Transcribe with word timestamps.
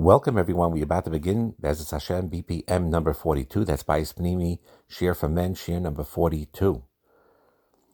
Welcome, 0.00 0.38
everyone. 0.38 0.72
We're 0.72 0.84
about 0.84 1.04
to 1.04 1.10
begin 1.10 1.52
B'ezras 1.60 1.90
Hashem 1.90 2.30
BPM 2.30 2.88
number 2.88 3.12
42. 3.12 3.66
That's 3.66 3.82
by 3.82 4.00
Pnimi, 4.00 4.58
Shiur 4.90 5.14
for 5.14 5.28
Men, 5.28 5.54
Shiur 5.54 5.78
number 5.78 6.04
42. 6.04 6.82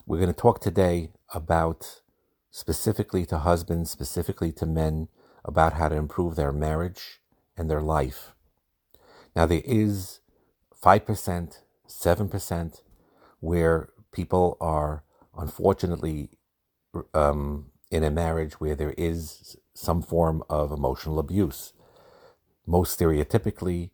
We're 0.06 0.21
going 0.21 0.32
to 0.32 0.32
talk 0.32 0.61
today 0.61 1.11
about 1.34 2.03
specifically 2.53 3.27
to 3.27 3.38
husbands, 3.38 3.90
specifically 3.90 4.53
to 4.53 4.66
men, 4.66 5.08
about 5.45 5.72
how 5.72 5.88
to 5.88 5.96
improve 5.96 6.37
their 6.37 6.53
marriage 6.53 7.19
and 7.56 7.69
their 7.69 7.83
life. 7.83 8.35
Now, 9.35 9.47
there 9.47 9.63
is 9.65 10.21
5%, 10.81 11.59
7% 11.88 12.81
where 13.41 13.88
people 14.13 14.57
are 14.61 15.03
unfortunately 15.37 16.30
um, 17.12 17.73
in 17.91 18.05
a 18.05 18.11
marriage 18.11 18.61
where 18.61 18.77
there 18.77 18.95
is 18.97 19.57
some 19.75 20.02
form 20.02 20.45
of 20.48 20.70
emotional 20.70 21.19
abuse. 21.19 21.73
Most 22.66 22.98
stereotypically, 22.98 23.91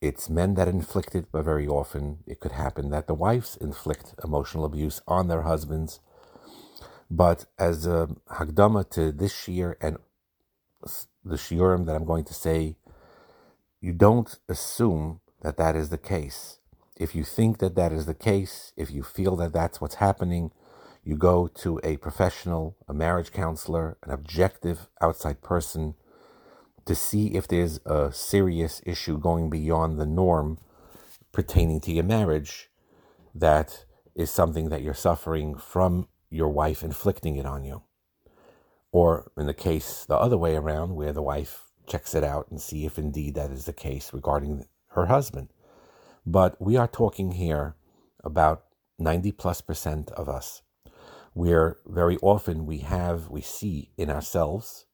it's 0.00 0.30
men 0.30 0.54
that 0.54 0.68
inflict 0.68 1.14
it, 1.14 1.26
but 1.30 1.44
very 1.44 1.66
often 1.66 2.18
it 2.26 2.40
could 2.40 2.52
happen 2.52 2.90
that 2.90 3.06
the 3.06 3.14
wives 3.14 3.56
inflict 3.60 4.14
emotional 4.24 4.64
abuse 4.64 5.00
on 5.06 5.28
their 5.28 5.42
husbands. 5.42 6.00
But 7.10 7.46
as 7.58 7.86
a 7.86 8.08
hagdama 8.30 8.88
to 8.90 9.12
this 9.12 9.48
year 9.48 9.76
and 9.80 9.98
the 11.24 11.36
shiurim 11.36 11.86
that 11.86 11.96
I'm 11.96 12.04
going 12.04 12.24
to 12.24 12.34
say, 12.34 12.76
you 13.80 13.92
don't 13.92 14.38
assume 14.48 15.20
that 15.42 15.56
that 15.58 15.76
is 15.76 15.90
the 15.90 15.98
case. 15.98 16.58
If 16.96 17.14
you 17.14 17.24
think 17.24 17.58
that 17.58 17.74
that 17.74 17.92
is 17.92 18.06
the 18.06 18.14
case, 18.14 18.72
if 18.76 18.90
you 18.90 19.02
feel 19.02 19.36
that 19.36 19.52
that's 19.52 19.80
what's 19.80 19.96
happening, 19.96 20.52
you 21.04 21.16
go 21.16 21.46
to 21.48 21.80
a 21.84 21.98
professional, 21.98 22.76
a 22.88 22.94
marriage 22.94 23.30
counselor, 23.30 23.98
an 24.02 24.10
objective 24.10 24.88
outside 25.00 25.42
person 25.42 25.94
to 26.86 26.94
see 26.94 27.34
if 27.34 27.46
there's 27.46 27.80
a 27.84 28.10
serious 28.12 28.80
issue 28.86 29.18
going 29.18 29.50
beyond 29.50 29.98
the 29.98 30.06
norm 30.06 30.58
pertaining 31.32 31.80
to 31.80 31.92
your 31.92 32.04
marriage 32.04 32.70
that 33.34 33.84
is 34.14 34.30
something 34.30 34.70
that 34.70 34.82
you're 34.82 34.94
suffering 34.94 35.54
from 35.54 36.08
your 36.30 36.48
wife 36.48 36.82
inflicting 36.82 37.36
it 37.36 37.44
on 37.44 37.64
you. 37.64 37.82
Or 38.92 39.30
in 39.36 39.46
the 39.46 39.54
case 39.54 40.06
the 40.06 40.16
other 40.16 40.38
way 40.38 40.56
around, 40.56 40.94
where 40.94 41.12
the 41.12 41.22
wife 41.22 41.64
checks 41.86 42.14
it 42.14 42.24
out 42.24 42.46
and 42.50 42.60
see 42.60 42.86
if 42.86 42.98
indeed 42.98 43.34
that 43.34 43.50
is 43.50 43.66
the 43.66 43.72
case 43.72 44.12
regarding 44.14 44.64
her 44.88 45.06
husband. 45.06 45.50
But 46.24 46.60
we 46.60 46.76
are 46.76 46.88
talking 46.88 47.32
here 47.32 47.76
about 48.24 48.64
90 48.98 49.32
plus 49.32 49.60
percent 49.60 50.10
of 50.12 50.28
us, 50.28 50.62
where 51.34 51.76
very 51.84 52.16
often 52.22 52.64
we 52.64 52.78
have, 52.78 53.28
we 53.28 53.42
see 53.42 53.90
in 53.98 54.08
ourselves 54.08 54.85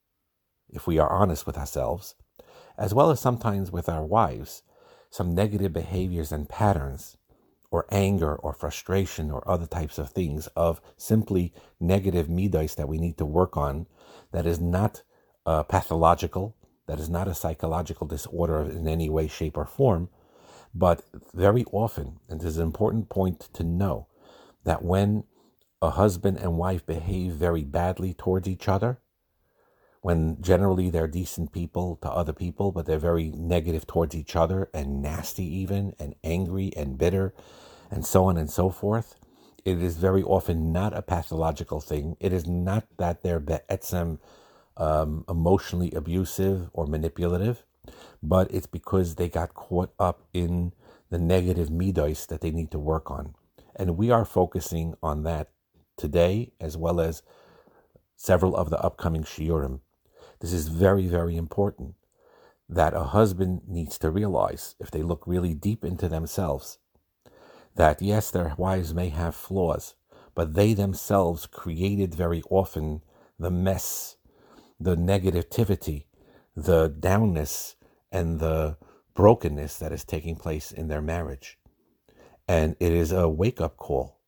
if 0.73 0.87
we 0.87 0.99
are 0.99 1.11
honest 1.11 1.47
with 1.47 1.57
ourselves, 1.59 2.15
as 2.77 2.95
well 2.95 3.11
as 3.11 3.21
sometimes 3.21 3.71
with 3.71 3.89
our 3.89 4.05
wives, 4.05 4.63
some 5.11 5.35
negative 5.35 5.73
behaviors 5.73 6.33
and 6.33 6.49
patterns, 6.49 7.17
or 7.73 7.87
anger 7.91 8.37
or 8.37 8.53
frustration 8.53 9.31
or 9.31 9.49
other 9.51 9.67
types 9.67 9.99
of 9.99 10.11
things 10.11 10.47
of 10.49 10.81
simply 10.97 11.53
negative 11.81 12.29
midas 12.29 12.75
that 12.75 12.89
we 12.89 12.99
need 12.99 13.17
to 13.17 13.25
work 13.25 13.57
on 13.57 13.87
that 14.31 14.47
is 14.47 14.61
not 14.61 15.03
uh, 15.47 15.63
pathological, 15.63 16.55
that 16.87 17.01
is 17.01 17.09
not 17.09 17.27
a 17.27 17.35
psychological 17.35 18.07
disorder 18.07 18.61
in 18.61 18.87
any 18.87 19.09
way, 19.09 19.27
shape, 19.27 19.57
or 19.57 19.65
form. 19.65 20.09
But 20.75 21.03
very 21.35 21.65
often, 21.73 22.21
and 22.29 22.41
this 22.41 22.49
is 22.49 22.59
an 22.59 22.65
important 22.65 23.09
point 23.09 23.49
to 23.55 23.65
know, 23.65 24.07
that 24.65 24.85
when 24.85 25.25
a 25.81 25.91
husband 25.91 26.39
and 26.39 26.59
wife 26.59 26.87
behave 26.87 27.33
very 27.33 27.65
badly 27.65 28.15
towards 28.15 28.47
each 28.47 28.69
other, 28.69 28.99
when 30.03 30.37
generally 30.43 30.91
they're 30.91 31.07
decent 31.07 31.53
people 31.53 31.97
to 32.03 32.11
other 32.11 32.33
people, 32.33 32.73
but 32.73 32.87
they're 32.87 32.99
very 32.99 33.31
negative 33.31 33.87
towards 33.87 34.15
each 34.15 34.35
other 34.37 34.69
and 34.75 35.01
nasty, 35.01 35.45
even 35.45 35.95
and 35.99 36.15
angry 36.25 36.73
and 36.77 36.99
bitter, 36.99 37.33
and 37.91 38.05
so 38.05 38.25
on 38.25 38.37
and 38.37 38.51
so 38.51 38.69
forth. 38.69 39.15
It 39.65 39.81
is 39.81 39.97
very 39.97 40.25
often 40.25 40.73
not 40.73 40.93
a 40.93 41.03
pathological 41.03 41.81
thing. 41.81 42.17
It 42.19 42.33
is 42.33 42.47
not 42.47 42.85
that 42.99 43.23
they're 43.23 43.39
be'etzem 43.39 44.19
um, 44.77 45.25
emotionally 45.29 45.93
abusive 45.93 46.69
or 46.73 46.89
manipulative, 46.89 47.63
but 48.21 48.53
it's 48.53 48.67
because 48.67 49.15
they 49.15 49.29
got 49.29 49.55
caught 49.55 49.95
up 50.01 50.25
in 50.35 50.73
the 51.11 51.19
negative 51.19 51.69
midos 51.69 52.27
that 52.27 52.41
they 52.41 52.51
need 52.51 52.73
to 52.73 52.79
work 52.81 53.09
on. 53.09 53.37
And 53.77 53.97
we 53.97 54.11
are 54.11 54.25
focusing 54.25 54.95
on 55.01 55.23
that 55.23 55.51
today, 55.97 56.53
as 56.61 56.77
well 56.77 57.01
as 57.01 57.23
several 58.17 58.57
of 58.57 58.71
the 58.71 58.81
upcoming 58.81 59.23
shiurim. 59.23 59.81
This 60.43 60.53
is 60.53 60.67
very, 60.67 61.07
very 61.07 61.37
important 61.37 61.95
that 62.69 62.95
a 62.95 63.05
husband 63.05 63.63
needs 63.69 63.97
to 64.01 64.11
realize 64.11 64.75
if 64.81 64.91
they 64.91 65.03
look 65.03 65.25
really 65.25 65.55
deep 65.55 65.85
into 65.85 66.09
themselves 66.09 66.79
that 67.77 68.03
yes, 68.03 68.31
their 68.31 68.55
wives 68.59 68.93
may 68.93 69.09
have 69.09 69.35
flaws, 69.35 69.95
but 70.35 70.55
they 70.55 70.75
themselves 70.75 71.47
created 71.47 72.15
very 72.15 72.43
often 72.51 73.03
the 73.39 73.51
mess, 73.51 74.17
the 74.79 74.97
negativity, 74.97 76.05
the 76.57 76.91
downness, 76.91 77.77
and 78.11 78.41
the 78.41 78.77
brokenness 79.15 79.79
that 79.79 79.93
is 79.93 80.05
taking 80.05 80.37
place 80.37 80.73
in 80.73 80.89
their 80.89 81.01
marriage. 81.01 81.57
And 82.49 82.77
it 82.81 82.93
is 82.93 83.13
a 83.13 83.29
wake 83.29 83.61
up 83.61 83.77
call 83.77 84.19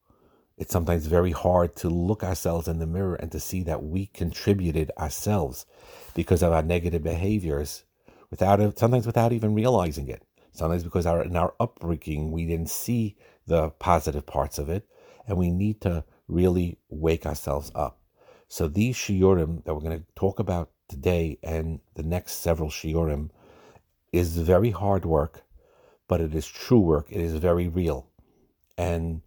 it's 0.57 0.73
sometimes 0.73 1.07
very 1.07 1.33
hard 1.33 1.75
to 1.77 1.89
look 1.89 2.23
ourselves 2.23 2.69
in 2.69 2.79
the 2.79 2.87
mirror 2.87 3.17
and 3.17 3.33
to 3.33 3.41
see 3.41 3.63
that 3.65 3.83
we 3.83 4.07
contributed 4.07 4.91
ourselves 4.99 5.67
because 6.15 6.43
of 6.43 6.53
our 6.53 6.63
negative 6.63 7.03
behaviors 7.03 7.85
without 8.31 8.79
sometimes 8.79 9.07
without 9.07 9.33
even 9.33 9.55
realizing 9.55 10.09
it. 10.09 10.23
Sometimes 10.53 10.85
because 10.85 11.07
our 11.07 11.23
in 11.23 11.37
our 11.37 11.55
upbringing 11.59 12.31
we 12.31 12.47
didn't 12.47 12.71
see 12.71 13.17
the 13.47 13.71
positive 13.71 14.27
parts 14.27 14.59
of 14.59 14.69
it 14.69 14.87
and 15.27 15.37
we 15.37 15.51
need 15.51 15.81
to 15.81 16.05
really 16.29 16.79
wake 16.89 17.27
ourselves 17.27 17.73
up. 17.75 17.99
So 18.49 18.69
these 18.69 18.97
shiurim 18.97 19.65
that 19.65 19.75
we're 19.75 19.81
going 19.81 19.99
to 19.99 20.07
talk 20.15 20.39
about 20.39 20.71
today 20.89 21.39
and 21.43 21.81
the 21.95 22.03
next 22.03 22.35
several 22.35 22.71
shiurim 22.71 23.31
is 24.13 24.37
very 24.39 24.71
hard 24.71 25.05
work 25.05 25.45
but 26.09 26.21
it 26.21 26.35
is 26.35 26.47
true 26.47 26.81
work. 26.81 27.07
It 27.11 27.21
is 27.21 27.35
very 27.35 27.69
real. 27.69 28.07
And 28.77 29.23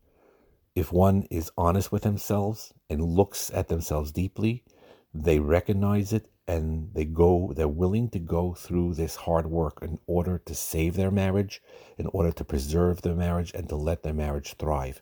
if 0.77 0.91
one 0.91 1.23
is 1.31 1.49
honest 1.57 1.91
with 1.91 2.03
themselves 2.03 2.71
and 2.87 3.01
looks 3.01 3.49
at 3.51 3.67
themselves 3.67 4.11
deeply, 4.11 4.63
they 5.11 5.39
recognize 5.39 6.13
it 6.13 6.29
and 6.47 6.93
they 6.93 7.03
go, 7.03 7.51
they're 7.55 7.67
willing 7.67 8.07
to 8.11 8.19
go 8.19 8.53
through 8.53 8.93
this 8.93 9.15
hard 9.15 9.47
work 9.47 9.79
in 9.81 9.97
order 10.05 10.37
to 10.45 10.53
save 10.53 10.95
their 10.95 11.09
marriage, 11.09 11.63
in 11.97 12.05
order 12.13 12.31
to 12.31 12.45
preserve 12.45 13.01
their 13.01 13.15
marriage, 13.15 13.51
and 13.55 13.67
to 13.67 13.75
let 13.75 14.03
their 14.03 14.13
marriage 14.13 14.53
thrive. 14.59 15.01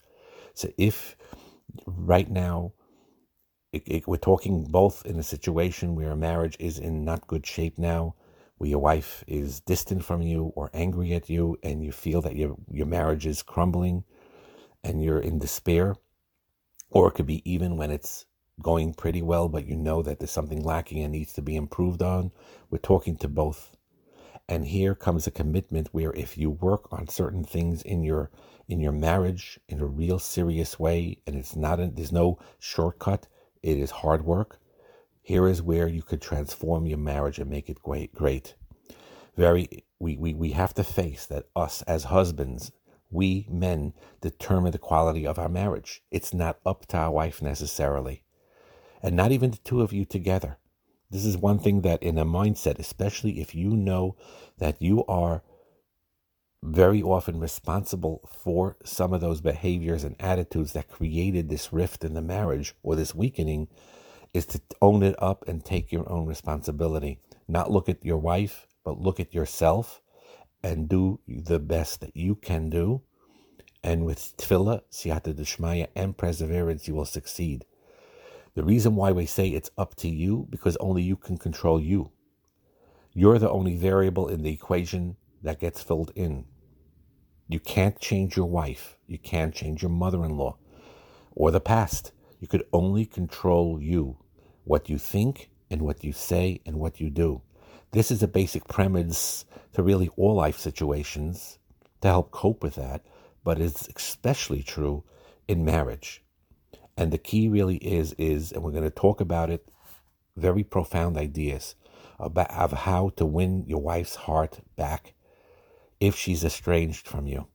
So 0.54 0.72
if 0.78 1.18
right 1.86 2.32
now, 2.32 2.72
it, 3.74 3.84
it, 3.86 4.08
we're 4.08 4.16
talking 4.16 4.64
both 4.64 5.06
in 5.06 5.20
a 5.20 5.24
situation 5.24 5.94
where 5.94 6.12
a 6.12 6.16
marriage 6.18 6.56
is 6.58 6.80
in 6.80 7.04
not 7.04 7.28
good 7.28 7.46
shape 7.46 7.78
now, 7.78 8.16
where 8.60 8.70
your 8.70 8.80
wife 8.80 9.26
is 9.28 9.60
distant 9.60 10.06
from 10.06 10.22
you 10.22 10.54
or 10.56 10.72
angry 10.74 11.14
at 11.14 11.30
you, 11.30 11.58
and 11.64 11.84
you 11.84 11.92
feel 11.92 12.22
that 12.22 12.38
your 12.38 12.56
your 12.72 12.88
marriage 12.88 13.26
is 13.26 13.44
crumbling, 13.44 14.06
and 14.86 15.04
you're 15.04 15.20
in 15.20 15.40
despair, 15.40 15.96
or 16.92 17.08
it 17.08 17.16
could 17.16 17.26
be 17.26 17.42
even 17.52 17.76
when 17.76 17.90
it's 17.90 18.26
going 18.62 18.94
pretty 18.94 19.22
well, 19.22 19.50
but 19.50 19.66
you 19.66 19.76
know 19.76 20.02
that 20.04 20.20
there's 20.20 20.32
something 20.32 20.64
lacking 20.64 21.04
and 21.04 21.12
needs 21.12 21.34
to 21.34 21.42
be 21.42 21.56
improved 21.56 22.02
on. 22.02 22.32
We're 22.70 22.78
talking 22.78 23.18
to 23.18 23.28
both. 23.28 23.76
And 24.48 24.68
here 24.68 24.94
comes 24.94 25.26
a 25.26 25.32
commitment 25.32 25.90
where 25.92 26.14
if 26.14 26.38
you 26.38 26.52
work 26.52 26.94
on 26.94 27.08
certain 27.08 27.44
things 27.44 27.82
in 27.82 28.04
your 28.04 28.30
in 28.68 28.80
your 28.80 28.92
marriage 28.92 29.60
in 29.68 29.80
a 29.80 29.86
real 29.86 30.20
serious 30.20 30.80
way, 30.80 31.18
and 31.28 31.36
it's 31.36 31.56
not 31.56 31.80
a, 31.80 31.88
there's 31.88 32.12
no 32.12 32.40
shortcut, 32.60 33.28
it 33.62 33.78
is 33.78 33.92
hard 33.92 34.24
work. 34.24 34.60
Here 35.22 35.48
is 35.48 35.62
where 35.62 35.88
you 35.88 36.04
could 36.04 36.22
transform 36.22 36.86
your 36.86 36.98
marriage 37.00 37.40
and 37.40 37.50
make 37.50 37.70
it 37.70 37.82
great. 37.82 38.14
Great. 38.14 38.56
Very, 39.36 39.84
we, 40.00 40.18
we, 40.18 40.34
we 40.34 40.52
have 40.52 40.74
to 40.76 40.84
face 40.84 41.26
that 41.28 41.46
us 41.56 41.82
as 41.84 42.06
husbands 42.06 42.72
we 43.16 43.48
men 43.50 43.94
determine 44.22 44.72
the 44.72 44.78
quality 44.78 45.26
of 45.26 45.40
our 45.40 45.50
marriage. 45.50 46.04
It's 46.12 46.34
not 46.34 46.60
up 46.66 46.86
to 46.88 46.98
our 46.98 47.12
wife 47.12 47.42
necessarily, 47.42 48.24
and 49.02 49.16
not 49.16 49.32
even 49.32 49.52
the 49.52 49.58
two 49.58 49.82
of 49.82 49.94
you 49.94 50.06
together. 50.06 50.58
This 51.10 51.26
is 51.26 51.38
one 51.38 51.60
thing 51.60 51.82
that, 51.82 52.04
in 52.04 52.18
a 52.18 52.26
mindset, 52.26 52.78
especially 52.78 53.40
if 53.40 53.56
you 53.56 53.70
know 53.70 54.16
that 54.58 54.82
you 54.82 55.06
are 55.06 55.44
very 56.62 57.02
often 57.02 57.40
responsible 57.40 58.28
for 58.28 58.76
some 58.84 59.14
of 59.14 59.22
those 59.22 59.40
behaviors 59.40 60.04
and 60.04 60.16
attitudes 60.20 60.74
that 60.74 60.90
created 60.90 61.48
this 61.48 61.72
rift 61.72 62.04
in 62.04 62.16
the 62.16 62.22
marriage 62.22 62.76
or 62.84 62.96
this 62.96 63.16
weakening, 63.16 63.68
is 64.34 64.46
to 64.48 64.62
own 64.82 65.04
it 65.04 65.16
up 65.20 65.48
and 65.48 65.64
take 65.64 65.92
your 65.92 66.12
own 66.12 66.26
responsibility. 66.26 67.20
Not 67.48 67.72
look 67.72 67.88
at 67.88 68.04
your 68.04 68.18
wife, 68.18 68.68
but 68.84 69.00
look 69.00 69.20
at 69.20 69.34
yourself 69.34 70.02
and 70.66 70.90
do 70.90 71.20
the 71.28 71.60
best 71.60 72.02
that 72.02 72.18
you 72.18 72.34
can 72.34 72.72
do. 72.72 73.04
And 73.84 74.04
with 74.04 74.36
tefillah, 74.36 74.82
siyata 74.92 75.32
deshmaya, 75.36 75.90
and 75.96 76.18
perseverance, 76.18 76.88
you 76.88 76.96
will 76.96 77.06
succeed. 77.06 77.66
The 78.56 78.64
reason 78.64 78.96
why 78.96 79.12
we 79.12 79.28
say 79.28 79.50
it's 79.50 79.70
up 79.78 79.94
to 79.98 80.10
you, 80.10 80.48
because 80.50 80.76
only 80.78 81.04
you 81.04 81.18
can 81.18 81.38
control 81.38 81.80
you. 81.80 82.10
You're 83.14 83.38
the 83.38 83.50
only 83.50 83.78
variable 83.78 84.28
in 84.28 84.42
the 84.42 84.52
equation 84.52 85.18
that 85.44 85.60
gets 85.60 85.84
filled 85.84 86.12
in. 86.16 86.46
You 87.48 87.60
can't 87.60 88.00
change 88.00 88.36
your 88.36 88.48
wife. 88.48 88.98
You 89.06 89.20
can't 89.20 89.54
change 89.54 89.84
your 89.84 89.92
mother 89.92 90.26
in 90.26 90.36
law 90.36 90.58
or 91.36 91.52
the 91.52 91.60
past. 91.60 92.12
You 92.40 92.48
could 92.48 92.66
only 92.74 93.06
control 93.06 93.80
you, 93.80 94.18
what 94.64 94.90
you 94.90 94.98
think 94.98 95.52
and 95.70 95.84
what 95.84 96.04
you 96.04 96.12
say 96.12 96.62
and 96.66 96.78
what 96.78 97.00
you 97.00 97.12
do. 97.12 97.44
This 97.96 98.12
is 98.12 98.22
a 98.22 98.28
basic 98.28 98.68
premise 98.68 99.46
to 99.72 99.82
really 99.82 100.10
all 100.18 100.36
life 100.36 100.60
situations 100.60 101.60
to 102.02 102.10
help 102.10 102.30
cope 102.30 102.62
with 102.62 102.76
that, 102.76 103.06
but 103.42 103.58
it's 103.58 103.88
especially 103.96 104.64
true 104.64 105.06
in 105.48 105.64
marriage. 105.64 106.22
And 106.98 107.14
the 107.14 107.18
key 107.18 107.48
really 107.48 107.78
is 107.78 108.12
is 108.18 108.52
and 108.52 108.64
we're 108.64 108.72
going 108.72 108.84
to 108.84 108.90
talk 108.90 109.22
about 109.22 109.50
it 109.50 109.70
very 110.36 110.62
profound 110.62 111.16
ideas 111.16 111.76
about 112.20 112.52
of 112.52 112.74
how 112.74 113.12
to 113.16 113.26
win 113.26 113.64
your 113.66 113.82
wife's 113.82 114.16
heart 114.16 114.60
back 114.76 115.14
if 116.02 116.18
she's 116.18 116.44
estranged 116.44 117.08
from 117.08 117.28
you. 117.28 117.48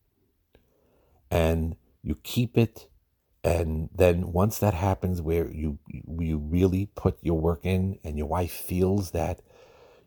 And 1.31 1.76
you 2.02 2.14
keep 2.14 2.56
it 2.56 2.88
and 3.44 3.90
then 3.94 4.32
once 4.32 4.58
that 4.60 4.72
happens 4.72 5.20
where 5.20 5.50
you 5.50 5.78
you 6.19 6.38
really 6.38 6.87
put 6.94 7.19
your 7.20 7.38
work 7.38 7.66
in 7.66 7.98
and 8.02 8.16
your 8.16 8.26
wife 8.26 8.52
feels 8.52 9.10
that 9.10 9.42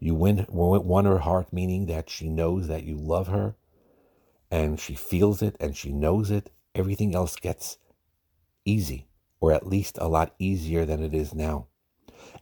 you 0.03 0.13
win 0.13 0.45
won 0.49 1.05
her 1.05 1.19
heart 1.19 1.53
meaning 1.53 1.85
that 1.85 2.09
she 2.09 2.27
knows 2.27 2.67
that 2.67 2.83
you 2.83 2.97
love 2.97 3.27
her 3.27 3.55
and 4.51 4.79
she 4.79 4.95
feels 4.95 5.41
it 5.41 5.55
and 5.59 5.75
she 5.77 5.91
knows 5.91 6.29
it. 6.29 6.51
Everything 6.75 7.15
else 7.15 7.35
gets 7.37 7.77
easy 8.65 9.07
or 9.39 9.53
at 9.53 9.65
least 9.65 9.97
a 9.99 10.07
lot 10.07 10.35
easier 10.37 10.85
than 10.85 11.01
it 11.01 11.13
is 11.13 11.33
now. 11.33 11.67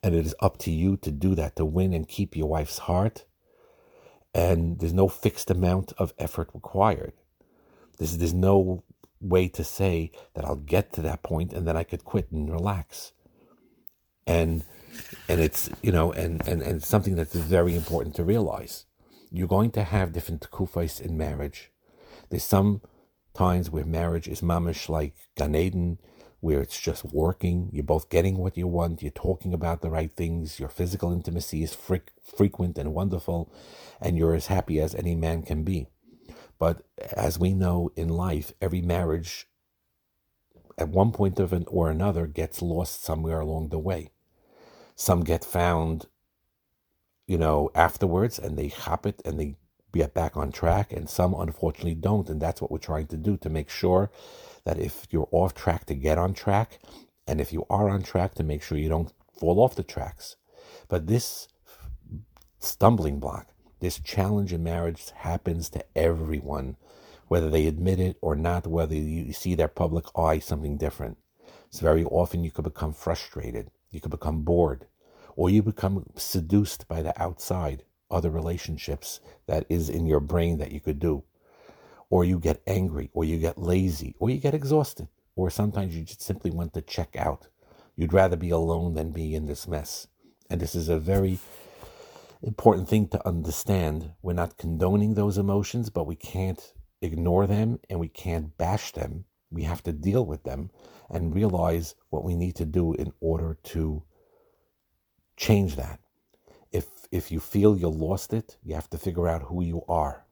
And 0.01 0.15
it 0.15 0.25
is 0.25 0.35
up 0.39 0.57
to 0.59 0.71
you 0.71 0.97
to 0.97 1.11
do 1.11 1.35
that 1.35 1.55
to 1.55 1.65
win 1.65 1.93
and 1.93 2.07
keep 2.07 2.35
your 2.35 2.47
wife's 2.47 2.79
heart. 2.79 3.25
And 4.33 4.79
there's 4.79 4.93
no 4.93 5.07
fixed 5.07 5.51
amount 5.51 5.93
of 5.97 6.13
effort 6.17 6.49
required. 6.53 7.13
There's, 7.97 8.17
there's 8.17 8.33
no 8.33 8.83
way 9.19 9.47
to 9.49 9.63
say 9.63 10.11
that 10.33 10.45
I'll 10.45 10.55
get 10.55 10.93
to 10.93 11.01
that 11.03 11.21
point 11.21 11.53
and 11.53 11.67
then 11.67 11.77
I 11.77 11.83
could 11.83 12.03
quit 12.05 12.31
and 12.31 12.51
relax. 12.51 13.11
And 14.25 14.63
and 15.27 15.39
it's 15.39 15.69
you 15.81 15.91
know 15.91 16.11
and 16.11 16.45
and 16.47 16.61
and 16.61 16.83
something 16.83 17.15
that's 17.15 17.35
very 17.35 17.75
important 17.75 18.15
to 18.15 18.23
realize. 18.23 18.85
You're 19.31 19.47
going 19.47 19.71
to 19.71 19.83
have 19.83 20.11
different 20.11 20.49
kufais 20.51 20.99
in 20.99 21.17
marriage. 21.17 21.71
There's 22.29 22.43
some 22.43 22.81
times 23.33 23.69
where 23.69 23.85
marriage 23.85 24.27
is 24.27 24.41
mamish 24.41 24.89
like 24.89 25.15
Gan 25.37 25.55
Eden, 25.55 25.99
where 26.41 26.61
it's 26.61 26.79
just 26.79 27.05
working. 27.05 27.69
You're 27.71 27.83
both 27.83 28.09
getting 28.09 28.37
what 28.37 28.57
you 28.57 28.67
want. 28.67 29.01
You're 29.01 29.11
talking 29.11 29.53
about 29.53 29.81
the 29.81 29.89
right 29.89 30.11
things. 30.11 30.59
Your 30.59 30.67
physical 30.69 31.13
intimacy 31.13 31.63
is 31.63 31.73
frequent 31.73 32.77
and 32.77 32.93
wonderful, 32.93 33.53
and 34.01 34.17
you're 34.17 34.35
as 34.35 34.47
happy 34.47 34.81
as 34.81 34.93
any 34.95 35.15
man 35.15 35.43
can 35.43 35.63
be. 35.63 35.87
But 36.59 36.83
as 37.13 37.39
we 37.39 37.53
know 37.53 37.91
in 37.95 38.09
life, 38.09 38.53
every 38.61 38.81
marriage 38.81 39.47
at 40.77 40.89
one 40.89 41.11
point 41.11 41.39
of 41.39 41.53
an, 41.53 41.65
or 41.67 41.89
another 41.89 42.27
gets 42.27 42.61
lost 42.61 43.03
somewhere 43.03 43.39
along 43.39 43.69
the 43.69 43.79
way. 43.79 44.11
Some 45.07 45.21
get 45.23 45.43
found, 45.43 46.05
you 47.27 47.37
know, 47.37 47.71
afterwards 47.73 48.37
and 48.37 48.57
they 48.57 48.67
hop 48.67 49.05
it 49.05 49.21
and 49.25 49.39
they 49.39 49.55
get 49.93 50.13
back 50.13 50.37
on 50.37 50.51
track, 50.51 50.93
and 50.93 51.09
some 51.09 51.33
unfortunately 51.33 51.95
don't. 51.95 52.29
And 52.29 52.41
that's 52.41 52.61
what 52.61 52.71
we're 52.71 52.77
trying 52.89 53.07
to 53.07 53.17
do 53.17 53.35
to 53.37 53.49
make 53.49 53.69
sure 53.69 54.11
that 54.63 54.77
if 54.77 55.07
you're 55.09 55.27
off 55.31 55.53
track, 55.53 55.85
to 55.87 55.95
get 55.95 56.17
on 56.17 56.33
track, 56.33 56.79
and 57.27 57.41
if 57.41 57.51
you 57.51 57.65
are 57.69 57.89
on 57.89 58.03
track, 58.03 58.35
to 58.35 58.43
make 58.43 58.61
sure 58.63 58.77
you 58.77 58.89
don't 58.89 59.11
fall 59.37 59.59
off 59.59 59.75
the 59.75 59.83
tracks. 59.83 60.37
But 60.87 61.07
this 61.07 61.47
stumbling 62.59 63.19
block 63.19 63.47
this 63.81 63.99
challenge 63.99 64.53
in 64.53 64.63
marriage 64.63 65.11
happens 65.15 65.67
to 65.71 65.83
everyone, 65.97 66.77
whether 67.27 67.49
they 67.49 67.65
admit 67.65 67.99
it 67.99 68.15
or 68.21 68.35
not, 68.35 68.67
whether 68.67 68.93
you 68.93 69.33
see 69.33 69.55
their 69.55 69.67
public 69.67 70.05
eye 70.15 70.37
something 70.37 70.77
different. 70.77 71.17
So 71.71 71.81
very 71.81 72.03
often 72.05 72.43
you 72.43 72.51
could 72.51 72.63
become 72.63 72.93
frustrated, 72.93 73.71
you 73.89 73.99
could 73.99 74.11
become 74.11 74.43
bored, 74.43 74.85
or 75.35 75.49
you 75.49 75.61
become 75.61 76.05
seduced 76.15 76.87
by 76.87 77.01
the 77.01 77.19
outside, 77.21 77.83
other 78.09 78.29
relationships 78.29 79.19
that 79.47 79.65
is 79.69 79.89
in 79.89 80.05
your 80.05 80.19
brain 80.19 80.57
that 80.57 80.71
you 80.71 80.79
could 80.79 80.99
do. 80.99 81.23
Or 82.09 82.25
you 82.25 82.39
get 82.39 82.61
angry, 82.67 83.09
or 83.13 83.23
you 83.23 83.37
get 83.37 83.57
lazy, 83.57 84.15
or 84.19 84.29
you 84.29 84.37
get 84.37 84.53
exhausted, 84.53 85.07
or 85.35 85.49
sometimes 85.49 85.95
you 85.95 86.03
just 86.03 86.21
simply 86.21 86.51
want 86.51 86.73
to 86.73 86.81
check 86.81 87.15
out. 87.15 87.47
You'd 87.95 88.13
rather 88.13 88.35
be 88.35 88.49
alone 88.49 88.95
than 88.95 89.11
be 89.11 89.33
in 89.33 89.45
this 89.45 89.67
mess. 89.67 90.07
And 90.49 90.59
this 90.59 90.75
is 90.75 90.89
a 90.89 90.99
very 90.99 91.39
important 92.43 92.89
thing 92.89 93.07
to 93.09 93.27
understand. 93.27 94.11
We're 94.21 94.33
not 94.33 94.57
condoning 94.57 95.13
those 95.13 95.37
emotions, 95.37 95.89
but 95.89 96.07
we 96.07 96.15
can't 96.15 96.73
ignore 97.01 97.47
them 97.47 97.79
and 97.89 97.99
we 97.99 98.09
can't 98.09 98.57
bash 98.57 98.91
them. 98.91 99.25
We 99.49 99.63
have 99.63 99.83
to 99.83 99.93
deal 99.93 100.25
with 100.25 100.43
them 100.43 100.71
and 101.09 101.35
realize 101.35 101.95
what 102.09 102.23
we 102.23 102.35
need 102.35 102.55
to 102.55 102.65
do 102.65 102.93
in 102.93 103.11
order 103.19 103.57
to 103.63 104.03
change 105.41 105.75
that. 105.75 105.99
If 106.71 106.85
if 107.11 107.31
you 107.31 107.39
feel 107.39 107.75
you 107.75 107.89
lost 107.89 108.31
it, 108.31 108.57
you 108.63 108.75
have 108.75 108.89
to 108.91 108.97
figure 108.97 109.27
out 109.27 109.41
who 109.49 109.63
you 109.63 109.81
are. 109.89 110.25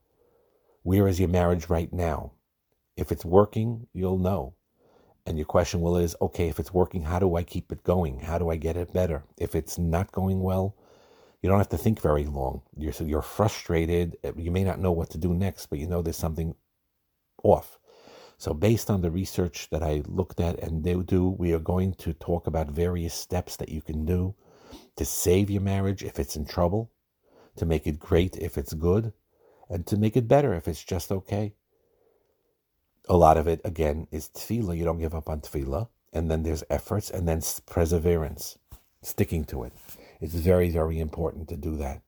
Where 0.84 1.08
is 1.08 1.20
your 1.20 1.30
marriage 1.30 1.68
right 1.68 1.92
now? 1.92 2.34
If 2.96 3.12
it's 3.12 3.26
working, 3.26 3.88
you'll 3.92 4.20
know. 4.20 4.54
And 5.26 5.38
your 5.38 5.46
question 5.46 5.82
will 5.82 5.98
is, 5.98 6.16
okay, 6.22 6.48
if 6.48 6.60
it's 6.60 6.74
working, 6.74 7.04
how 7.04 7.20
do 7.20 7.36
I 7.36 7.44
keep 7.44 7.72
it 7.72 7.84
going? 7.84 8.20
How 8.20 8.38
do 8.38 8.50
I 8.50 8.56
get 8.56 8.78
it 8.78 8.94
better? 8.94 9.24
If 9.38 9.56
it's 9.56 9.78
not 9.78 10.12
going 10.12 10.42
well, 10.42 10.76
you 11.42 11.50
don't 11.50 11.60
have 11.60 11.70
to 11.70 11.78
think 11.78 12.02
very 12.02 12.26
long. 12.26 12.62
You're 12.78 12.94
so 12.94 13.04
you're 13.04 13.22
frustrated. 13.22 14.16
You 14.38 14.52
may 14.52 14.64
not 14.64 14.80
know 14.80 14.92
what 14.92 15.10
to 15.12 15.18
do 15.18 15.34
next, 15.34 15.68
but 15.68 15.80
you 15.80 15.88
know 15.88 16.02
there's 16.02 16.24
something 16.26 16.56
off. 17.44 17.80
So, 18.38 18.54
based 18.54 18.90
on 18.90 19.02
the 19.02 19.12
research 19.12 19.70
that 19.72 19.84
I 19.84 20.04
looked 20.08 20.40
at 20.40 20.60
and 20.60 20.84
they 20.84 20.96
do, 20.96 21.28
we 21.28 21.52
are 21.54 21.66
going 21.74 21.94
to 21.96 22.14
talk 22.14 22.48
about 22.48 22.72
various 22.72 23.14
steps 23.14 23.58
that 23.58 23.70
you 23.70 23.82
can 23.82 24.06
do 24.06 24.36
to 25.00 25.06
save 25.06 25.50
your 25.50 25.62
marriage 25.62 26.04
if 26.04 26.20
it's 26.20 26.36
in 26.36 26.44
trouble, 26.44 26.92
to 27.56 27.66
make 27.66 27.88
it 27.88 28.00
great 28.00 28.36
if 28.36 28.58
it's 28.58 28.74
good, 28.74 29.14
and 29.70 29.88
to 29.88 29.96
make 29.96 30.18
it 30.18 30.28
better 30.28 30.54
if 30.54 30.68
it's 30.68 30.84
just 30.84 31.10
okay. 31.10 31.54
A 33.08 33.16
lot 33.16 33.38
of 33.38 33.48
it, 33.48 33.62
again, 33.64 34.08
is 34.12 34.28
tefillah. 34.28 34.78
You 34.78 34.84
don't 34.84 35.00
give 35.00 35.16
up 35.16 35.30
on 35.30 35.40
tefillah. 35.40 35.88
And 36.12 36.30
then 36.30 36.44
there's 36.44 36.66
efforts, 36.70 37.10
and 37.10 37.30
then 37.30 37.42
perseverance, 37.66 38.58
sticking 39.02 39.46
to 39.46 39.64
it. 39.64 39.72
It's 40.20 40.36
very, 40.36 40.70
very 40.70 41.00
important 41.00 41.48
to 41.48 41.56
do 41.56 41.78
that. 41.78 42.02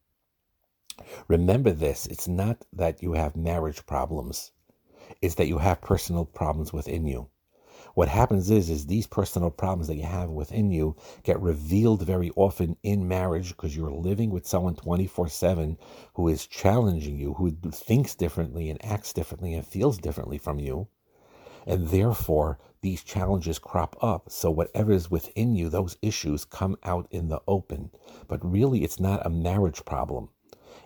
Remember 1.29 1.71
this 1.71 2.07
it's 2.07 2.27
not 2.27 2.65
that 2.73 3.01
you 3.01 3.13
have 3.13 3.37
marriage 3.37 3.85
problems, 3.85 4.51
it's 5.21 5.35
that 5.35 5.47
you 5.47 5.59
have 5.59 5.79
personal 5.79 6.25
problems 6.25 6.73
within 6.73 7.07
you. 7.07 7.29
What 7.95 8.07
happens 8.07 8.49
is, 8.49 8.69
is 8.69 8.85
these 8.85 9.07
personal 9.07 9.49
problems 9.49 9.87
that 9.87 9.95
you 9.95 10.03
have 10.03 10.29
within 10.29 10.71
you 10.71 10.95
get 11.23 11.41
revealed 11.41 12.03
very 12.03 12.31
often 12.35 12.77
in 12.83 13.07
marriage 13.07 13.49
because 13.49 13.75
you're 13.75 13.91
living 13.91 14.29
with 14.29 14.47
someone 14.47 14.75
24 14.75 15.29
7 15.29 15.77
who 16.15 16.27
is 16.27 16.47
challenging 16.47 17.17
you, 17.17 17.33
who 17.33 17.51
thinks 17.71 18.15
differently 18.15 18.69
and 18.69 18.83
acts 18.85 19.13
differently 19.13 19.53
and 19.53 19.65
feels 19.67 19.97
differently 19.97 20.37
from 20.37 20.59
you. 20.59 20.87
And 21.67 21.89
therefore, 21.89 22.59
these 22.81 23.03
challenges 23.03 23.59
crop 23.59 23.95
up. 24.01 24.31
So, 24.31 24.49
whatever 24.49 24.91
is 24.91 25.11
within 25.11 25.55
you, 25.55 25.69
those 25.69 25.97
issues 26.01 26.45
come 26.45 26.77
out 26.83 27.07
in 27.11 27.29
the 27.29 27.41
open. 27.47 27.91
But 28.27 28.39
really, 28.43 28.83
it's 28.83 28.99
not 28.99 29.25
a 29.25 29.29
marriage 29.29 29.85
problem. 29.85 30.29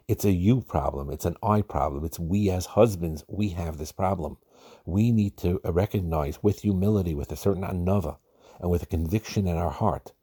It's 0.07 0.25
a 0.25 0.31
you 0.31 0.61
problem. 0.61 1.09
It's 1.09 1.25
an 1.25 1.37
I 1.41 1.61
problem. 1.61 2.03
It's 2.05 2.19
we 2.19 2.49
as 2.49 2.65
husbands, 2.65 3.23
we 3.27 3.49
have 3.49 3.77
this 3.77 3.91
problem. 3.91 4.37
We 4.85 5.11
need 5.11 5.37
to 5.37 5.59
recognize 5.63 6.41
with 6.43 6.61
humility, 6.61 7.15
with 7.15 7.31
a 7.31 7.35
certain 7.35 7.63
anava, 7.63 8.17
and 8.59 8.69
with 8.69 8.83
a 8.83 8.87
conviction 8.87 9.47
in 9.47 9.57
our 9.57 9.71
heart 9.71 10.13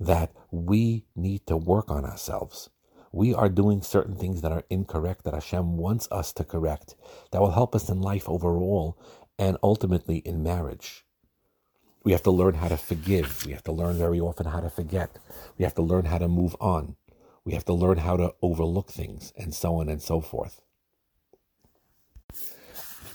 that 0.00 0.32
we 0.50 1.06
need 1.14 1.46
to 1.46 1.56
work 1.56 1.90
on 1.90 2.04
ourselves. 2.04 2.70
We 3.12 3.32
are 3.32 3.48
doing 3.48 3.82
certain 3.82 4.16
things 4.16 4.42
that 4.42 4.52
are 4.52 4.64
incorrect 4.68 5.24
that 5.24 5.34
Hashem 5.34 5.76
wants 5.76 6.08
us 6.10 6.32
to 6.34 6.44
correct 6.44 6.96
that 7.30 7.40
will 7.40 7.52
help 7.52 7.74
us 7.74 7.88
in 7.88 8.00
life 8.00 8.28
overall 8.28 8.98
and 9.38 9.56
ultimately 9.62 10.18
in 10.18 10.42
marriage. 10.42 11.04
We 12.02 12.12
have 12.12 12.22
to 12.24 12.30
learn 12.30 12.54
how 12.54 12.68
to 12.68 12.76
forgive. 12.76 13.46
We 13.46 13.52
have 13.52 13.62
to 13.64 13.72
learn 13.72 13.96
very 13.96 14.20
often 14.20 14.46
how 14.46 14.60
to 14.60 14.70
forget. 14.70 15.18
We 15.56 15.64
have 15.64 15.74
to 15.76 15.82
learn 15.82 16.06
how 16.06 16.18
to 16.18 16.28
move 16.28 16.56
on. 16.60 16.96
We 17.44 17.52
have 17.54 17.64
to 17.66 17.72
learn 17.74 17.98
how 17.98 18.16
to 18.16 18.34
overlook 18.42 18.90
things 18.90 19.32
and 19.36 19.54
so 19.54 19.76
on 19.76 19.88
and 19.88 20.02
so 20.02 20.20
forth. 20.20 20.60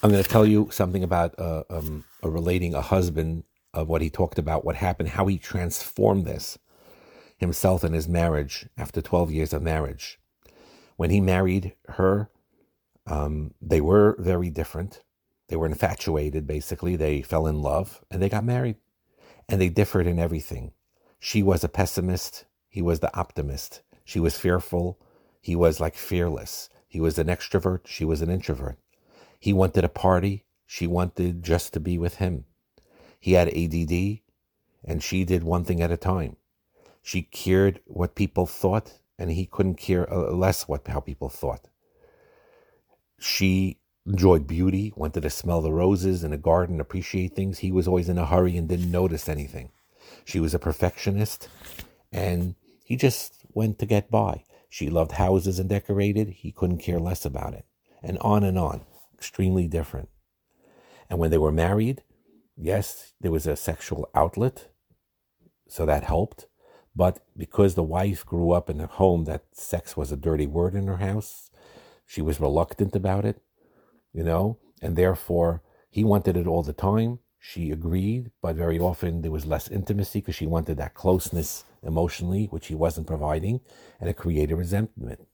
I'm 0.02 0.12
going 0.12 0.24
to 0.24 0.30
tell 0.30 0.46
you 0.46 0.70
something 0.72 1.04
about 1.04 1.38
uh, 1.38 1.64
um, 1.70 2.06
a 2.24 2.30
relating 2.30 2.74
a 2.74 2.80
husband 2.82 3.44
of 3.74 3.90
what 3.90 4.02
he 4.02 4.10
talked 4.10 4.40
about, 4.40 4.64
what 4.64 4.78
happened, 4.78 5.10
how 5.10 5.28
he 5.28 5.38
transformed 5.38 6.26
this 6.26 6.58
himself 7.38 7.84
and 7.84 7.94
his 7.94 8.08
marriage 8.08 8.68
after 8.78 9.02
12 9.02 9.32
years 9.32 9.54
of 9.54 9.62
marriage. 9.62 10.18
When 10.96 11.10
he 11.10 11.20
married 11.20 11.76
her, 11.90 12.30
um, 13.08 13.54
they 13.62 13.82
were 13.82 14.16
very 14.20 14.50
different. 14.50 15.02
They 15.50 15.58
were 15.58 15.66
infatuated, 15.66 16.48
basically. 16.48 16.96
They 16.96 17.22
fell 17.22 17.46
in 17.46 17.62
love 17.62 18.04
and 18.10 18.22
they 18.22 18.30
got 18.30 18.46
married. 18.46 18.78
And 19.50 19.60
they 19.60 19.70
differed 19.70 20.08
in 20.08 20.20
everything. 20.20 20.72
She 21.20 21.44
was 21.44 21.64
a 21.64 21.70
pessimist. 21.70 22.46
He 22.70 22.82
was 22.82 23.02
the 23.02 23.16
optimist. 23.18 23.82
She 24.06 24.20
was 24.20 24.38
fearful. 24.38 24.98
He 25.42 25.56
was 25.56 25.82
like 25.82 25.96
fearless. 25.96 26.70
He 26.88 27.02
was 27.02 27.20
an 27.20 27.28
extrovert. 27.28 27.88
She 27.88 28.06
was 28.06 28.22
an 28.22 28.30
introvert. 28.30 28.78
He 29.40 29.54
wanted 29.54 29.86
a 29.86 29.90
party. 29.90 30.44
She 30.68 30.86
wanted 30.86 31.42
just 31.44 31.74
to 31.74 31.80
be 31.80 31.98
with 31.98 32.16
him. 32.16 32.46
He 33.20 33.34
had 33.34 33.48
ADD 33.50 34.20
and 34.84 35.02
she 35.02 35.24
did 35.26 35.44
one 35.44 35.64
thing 35.64 35.82
at 35.82 35.92
a 35.92 35.98
time. 35.98 36.36
She 37.02 37.24
cared 37.24 37.80
what 37.86 38.16
people 38.16 38.46
thought 38.46 39.00
and 39.18 39.32
he 39.32 39.46
couldn't 39.46 39.76
care 39.76 40.12
uh, 40.12 40.32
less 40.32 40.68
what 40.68 40.88
how 40.88 41.00
people 41.00 41.30
thought. 41.30 41.68
She 43.18 43.78
enjoyed 44.06 44.48
beauty, 44.48 44.94
wanted 44.96 45.22
to 45.22 45.30
smell 45.30 45.62
the 45.62 45.74
roses 45.74 46.24
in 46.24 46.34
a 46.34 46.38
garden, 46.38 46.80
appreciate 46.80 47.36
things. 47.36 47.60
He 47.60 47.72
was 47.72 47.88
always 47.88 48.10
in 48.10 48.18
a 48.18 48.26
hurry 48.26 48.56
and 48.58 48.68
didn't 48.68 48.92
notice 48.92 49.28
anything. 49.28 49.72
She 50.24 50.40
was 50.40 50.54
a 50.54 50.60
perfectionist 50.60 51.50
and 52.12 52.56
he 52.84 52.96
just 52.96 53.36
went 53.54 53.80
to 53.80 53.86
get 53.86 54.12
by. 54.12 54.44
She 54.70 54.90
loved 54.90 55.14
houses 55.14 55.60
and 55.60 55.70
decorated. 55.70 56.30
He 56.30 56.52
couldn't 56.52 56.80
care 56.80 57.00
less 57.00 57.26
about 57.26 57.54
it. 57.54 57.66
And 58.02 58.18
on 58.20 58.44
and 58.44 58.58
on. 58.58 58.82
Extremely 59.20 59.68
different. 59.68 60.08
And 61.10 61.20
when 61.20 61.30
they 61.30 61.38
were 61.38 61.52
married, 61.52 62.04
yes, 62.56 63.12
there 63.20 63.32
was 63.32 63.46
a 63.46 63.58
sexual 63.58 64.10
outlet. 64.16 64.70
So 65.68 65.86
that 65.86 66.06
helped. 66.06 66.48
But 66.96 67.20
because 67.36 67.76
the 67.76 67.84
wife 67.84 68.26
grew 68.26 68.52
up 68.52 68.70
in 68.70 68.80
a 68.80 68.88
home 68.88 69.26
that 69.26 69.44
sex 69.52 69.98
was 69.98 70.14
a 70.14 70.16
dirty 70.16 70.48
word 70.48 70.74
in 70.74 70.88
her 70.88 70.98
house, 70.98 71.52
she 72.06 72.22
was 72.22 72.40
reluctant 72.40 72.96
about 72.96 73.26
it, 73.26 73.42
you 74.14 74.24
know, 74.24 74.58
and 74.82 74.96
therefore 74.96 75.62
he 75.90 76.06
wanted 76.06 76.38
it 76.38 76.48
all 76.48 76.64
the 76.64 76.72
time. 76.72 77.20
She 77.38 77.72
agreed, 77.72 78.32
but 78.42 78.56
very 78.56 78.80
often 78.80 79.22
there 79.22 79.32
was 79.32 79.46
less 79.46 79.68
intimacy 79.68 80.22
because 80.22 80.36
she 80.36 80.48
wanted 80.48 80.78
that 80.78 80.94
closeness 80.94 81.66
emotionally, 81.84 82.46
which 82.46 82.68
he 82.68 82.76
wasn't 82.76 83.08
providing, 83.08 83.60
and 84.00 84.10
it 84.10 84.16
created 84.16 84.56
resentment. 84.56 85.28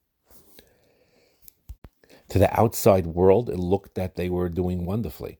To 2.29 2.39
the 2.39 2.59
outside 2.59 3.07
world, 3.07 3.49
it 3.49 3.59
looked 3.59 3.95
that 3.95 4.15
they 4.15 4.29
were 4.29 4.49
doing 4.49 4.85
wonderfully. 4.85 5.39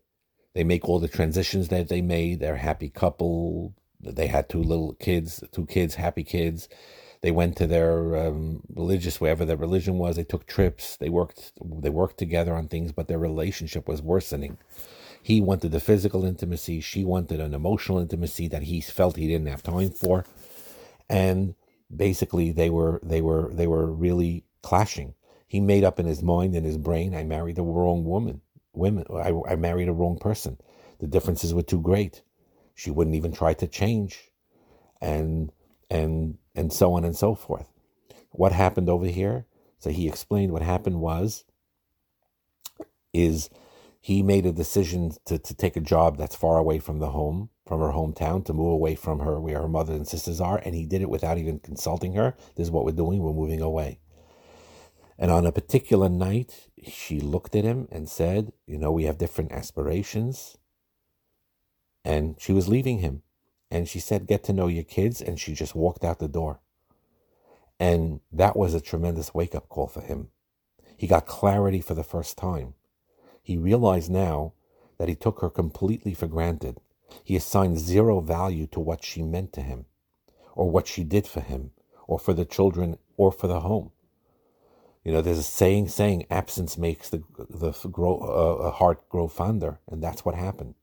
They 0.54 0.64
make 0.64 0.88
all 0.88 1.00
the 1.00 1.08
transitions 1.08 1.68
that 1.70 1.90
they 1.90 2.02
made. 2.02 2.40
They're 2.40 2.56
a 2.56 2.60
happy 2.60 2.90
couple. 2.90 3.74
They 4.00 4.28
had 4.28 4.48
two 4.50 4.62
little 4.62 4.94
kids, 4.94 5.44
two 5.52 5.66
kids, 5.66 5.96
happy 5.96 6.24
kids. 6.24 6.70
They 7.22 7.32
went 7.32 7.58
to 7.58 7.68
their 7.68 8.16
um, 8.16 8.62
religious, 8.74 9.20
wherever 9.20 9.46
their 9.46 9.58
religion 9.58 9.98
was. 9.98 10.16
They 10.16 10.24
took 10.24 10.46
trips. 10.46 10.96
They 10.98 11.10
worked. 11.10 11.54
They 11.60 11.90
worked 11.90 12.18
together 12.20 12.54
on 12.54 12.68
things, 12.68 12.92
but 12.92 13.08
their 13.08 13.18
relationship 13.18 13.88
was 13.88 14.02
worsening. 14.02 14.58
He 15.22 15.42
wanted 15.42 15.72
the 15.72 15.80
physical 15.80 16.24
intimacy. 16.24 16.82
She 16.82 17.04
wanted 17.04 17.40
an 17.40 17.56
emotional 17.56 18.00
intimacy 18.00 18.48
that 18.50 18.64
he 18.64 18.80
felt 18.80 19.16
he 19.16 19.28
didn't 19.28 19.48
have 19.48 19.64
time 19.64 19.90
for, 19.90 20.24
and 21.10 21.56
basically 21.94 22.52
they 22.52 22.70
were 22.70 23.00
they 23.04 23.22
were 23.22 23.50
they 23.52 23.66
were 23.66 23.92
really 23.92 24.44
clashing. 24.62 25.16
He 25.56 25.62
made 25.62 25.86
up 25.86 26.02
in 26.02 26.06
his 26.06 26.22
mind 26.22 26.54
and 26.54 26.66
his 26.66 26.78
brain, 26.78 27.16
I 27.16 27.24
married 27.24 27.56
the 27.56 27.64
wrong 27.64 28.04
woman. 28.04 28.42
Women, 28.74 29.06
I, 29.10 29.32
I 29.48 29.56
married 29.56 29.88
a 29.88 29.94
wrong 29.94 30.18
person. 30.18 30.58
The 31.00 31.08
differences 31.08 31.54
were 31.54 31.62
too 31.62 31.80
great. 31.80 32.24
She 32.74 32.92
wouldn't 32.92 33.16
even 33.16 33.32
try 33.32 33.54
to 33.54 33.66
change, 33.66 34.34
and 35.00 35.54
and 35.90 36.40
and 36.56 36.74
so 36.74 36.92
on 36.96 37.06
and 37.06 37.16
so 37.16 37.36
forth. 37.36 37.72
What 38.32 38.52
happened 38.52 38.90
over 38.90 39.06
here? 39.06 39.46
So 39.80 39.92
he 39.92 40.10
explained 40.10 40.52
what 40.52 40.62
happened 40.62 41.00
was 41.00 41.46
is 43.14 43.50
he 44.02 44.22
made 44.22 44.46
a 44.46 44.52
decision 44.52 45.14
to, 45.24 45.38
to 45.40 45.56
take 45.56 45.78
a 45.78 45.80
job 45.80 46.18
that's 46.18 46.36
far 46.36 46.58
away 46.58 46.80
from 46.80 47.00
the 47.00 47.12
home, 47.12 47.50
from 47.66 47.80
her 47.80 47.94
hometown, 47.94 48.44
to 48.48 48.54
move 48.54 48.74
away 48.74 48.96
from 48.96 49.20
her 49.20 49.40
where 49.40 49.62
her 49.62 49.70
mother 49.70 49.94
and 49.94 50.06
sisters 50.06 50.42
are. 50.42 50.58
And 50.66 50.76
he 50.76 50.86
did 50.86 51.02
it 51.02 51.10
without 51.10 51.38
even 51.38 51.60
consulting 51.60 52.16
her. 52.16 52.36
This 52.58 52.68
is 52.68 52.72
what 52.72 52.84
we're 52.84 52.92
doing. 52.92 53.20
We're 53.20 53.32
moving 53.32 53.62
away. 53.62 54.00
And 55.18 55.32
on 55.32 55.46
a 55.46 55.52
particular 55.52 56.10
night, 56.10 56.68
she 56.84 57.20
looked 57.20 57.56
at 57.56 57.64
him 57.64 57.88
and 57.92 58.10
said, 58.10 58.52
You 58.68 58.78
know, 58.78 58.92
we 58.92 59.06
have 59.06 59.18
different 59.18 59.52
aspirations. 59.52 60.58
And 62.04 62.36
she 62.40 62.52
was 62.52 62.68
leaving 62.68 63.00
him. 63.00 63.24
And 63.72 63.88
she 63.88 64.00
said, 64.00 64.28
Get 64.28 64.44
to 64.46 64.54
know 64.54 64.68
your 64.68 64.84
kids. 64.84 65.22
And 65.22 65.40
she 65.40 65.54
just 65.54 65.76
walked 65.76 66.04
out 66.04 66.20
the 66.20 66.28
door. 66.28 66.60
And 67.80 68.22
that 68.32 68.56
was 68.56 68.74
a 68.74 68.82
tremendous 68.82 69.34
wake 69.34 69.56
up 69.56 69.70
call 69.70 69.88
for 69.88 70.02
him. 70.02 70.30
He 70.98 71.08
got 71.08 71.26
clarity 71.28 71.82
for 71.82 71.94
the 71.94 72.04
first 72.04 72.38
time. 72.38 72.74
He 73.42 73.58
realized 73.58 74.10
now 74.10 74.54
that 74.98 75.10
he 75.10 75.16
took 75.16 75.42
her 75.42 75.50
completely 75.50 76.14
for 76.14 76.28
granted. 76.28 76.80
He 77.24 77.36
assigned 77.36 77.80
zero 77.80 78.20
value 78.20 78.68
to 78.68 78.80
what 78.80 79.04
she 79.04 79.22
meant 79.22 79.54
to 79.54 79.62
him, 79.62 79.86
or 80.56 80.70
what 80.70 80.88
she 80.88 81.04
did 81.04 81.28
for 81.28 81.42
him, 81.42 81.72
or 82.08 82.18
for 82.18 82.34
the 82.34 82.46
children, 82.46 82.98
or 83.18 83.32
for 83.32 83.48
the 83.48 83.62
home. 83.62 83.92
You 85.06 85.12
know, 85.12 85.22
there's 85.22 85.38
a 85.38 85.44
saying 85.44 85.90
saying 85.90 86.26
absence 86.32 86.80
makes 86.80 87.10
the 87.10 87.24
the 87.38 87.72
grow, 87.90 88.18
uh, 88.18 88.72
heart 88.72 89.08
grow 89.08 89.28
fonder, 89.28 89.80
and 89.88 90.04
that's 90.04 90.26
what 90.26 90.34
happened. 90.34 90.74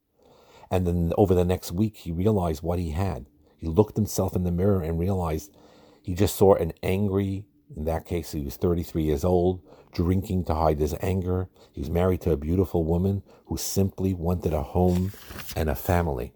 And 0.71 0.87
then 0.87 1.13
over 1.17 1.35
the 1.35 1.43
next 1.43 1.73
week, 1.73 1.97
he 1.97 2.11
realized 2.11 2.63
what 2.63 2.79
he 2.79 2.91
had. 2.91 3.25
He 3.57 3.67
looked 3.67 3.97
himself 3.97 4.33
in 4.33 4.45
the 4.45 4.51
mirror 4.51 4.81
and 4.81 4.97
realized 4.97 5.55
he 6.01 6.15
just 6.15 6.37
saw 6.37 6.55
an 6.55 6.71
angry, 6.81 7.45
in 7.75 7.83
that 7.83 8.05
case, 8.05 8.31
he 8.31 8.43
was 8.43 8.55
33 8.55 9.03
years 9.03 9.25
old, 9.25 9.61
drinking 9.93 10.45
to 10.45 10.55
hide 10.55 10.79
his 10.79 10.95
anger. 11.01 11.49
He 11.73 11.81
was 11.81 11.89
married 11.89 12.21
to 12.21 12.31
a 12.31 12.37
beautiful 12.37 12.85
woman 12.85 13.23
who 13.47 13.57
simply 13.57 14.13
wanted 14.13 14.53
a 14.53 14.63
home 14.63 15.11
and 15.55 15.69
a 15.69 15.75
family. 15.75 16.33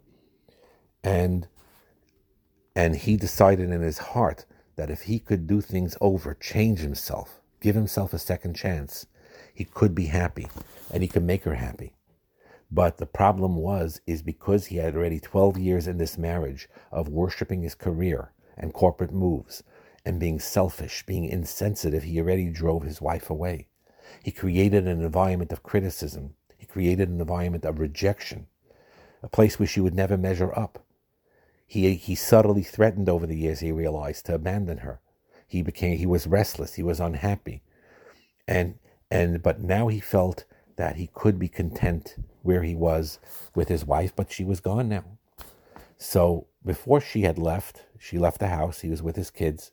And 1.04 1.48
and 2.76 2.96
he 2.98 3.16
decided 3.16 3.72
in 3.72 3.82
his 3.82 3.98
heart 3.98 4.46
that 4.76 4.92
if 4.92 5.04
he 5.04 5.20
could 5.20 5.48
do 5.48 5.62
things 5.62 5.98
over, 6.00 6.36
change 6.36 6.80
himself, 6.80 7.37
give 7.62 7.76
himself 7.76 8.14
a 8.14 8.20
second 8.20 8.56
chance, 8.56 9.08
he 9.54 9.66
could 9.66 9.96
be 9.96 10.06
happy 10.06 10.48
and 10.94 11.04
he 11.04 11.10
could 11.10 11.24
make 11.24 11.44
her 11.44 11.56
happy. 11.56 11.94
But 12.70 12.98
the 12.98 13.06
problem 13.06 13.56
was 13.56 14.02
is 14.06 14.22
because 14.22 14.68
he 14.68 14.78
had 14.78 14.96
already 14.96 15.20
12 15.20 15.58
years 15.58 15.88
in 15.88 15.98
this 15.98 16.18
marriage 16.18 16.68
of 16.92 17.08
worshiping 17.08 17.62
his 17.62 17.76
career 17.76 18.34
and 18.58 18.74
corporate 18.74 19.14
moves, 19.14 19.64
and 20.06 20.20
being 20.20 20.40
selfish, 20.40 21.06
being 21.06 21.26
insensitive, 21.26 22.04
he 22.04 22.20
already 22.20 22.50
drove 22.50 22.84
his 22.84 23.02
wife 23.02 23.30
away. 23.30 23.68
He 24.24 24.32
created 24.32 24.88
an 24.88 25.02
environment 25.02 25.52
of 25.52 25.64
criticism. 25.64 26.36
He 26.58 26.66
created 26.66 27.10
an 27.10 27.20
environment 27.20 27.66
of 27.66 27.80
rejection, 27.80 28.48
a 29.22 29.28
place 29.28 29.60
where 29.60 29.68
she 29.68 29.82
would 29.82 29.96
never 29.96 30.18
measure 30.18 30.58
up. 30.58 30.84
He, 31.68 31.94
he 31.96 32.16
subtly 32.16 32.64
threatened 32.64 33.10
over 33.10 33.28
the 33.28 33.38
years, 33.38 33.60
he 33.60 33.72
realized, 33.72 34.26
to 34.26 34.36
abandon 34.36 34.80
her. 34.80 35.02
He 35.48 35.62
became, 35.62 35.98
he 35.98 36.06
was 36.06 36.28
restless, 36.28 36.76
he 36.76 36.84
was 36.84 37.00
unhappy. 37.00 37.64
And, 38.48 38.80
and, 39.10 39.42
but 39.42 39.62
now 39.62 39.88
he 39.88 40.00
felt 40.00 40.46
that 40.76 40.98
he 40.98 41.10
could 41.14 41.40
be 41.40 41.48
content 41.48 42.16
where 42.44 42.64
he 42.64 42.76
was 42.76 43.20
with 43.56 43.70
his 43.70 43.86
wife, 43.86 44.16
but 44.16 44.32
she 44.32 44.44
was 44.44 44.60
gone 44.60 44.90
now. 44.90 45.06
So 45.98 46.48
before 46.64 47.02
she 47.02 47.22
had 47.22 47.38
left, 47.38 47.86
she 47.98 48.18
left 48.18 48.40
the 48.40 48.50
house, 48.50 48.82
he 48.82 48.90
was 48.90 49.02
with 49.02 49.16
his 49.16 49.32
kids. 49.32 49.72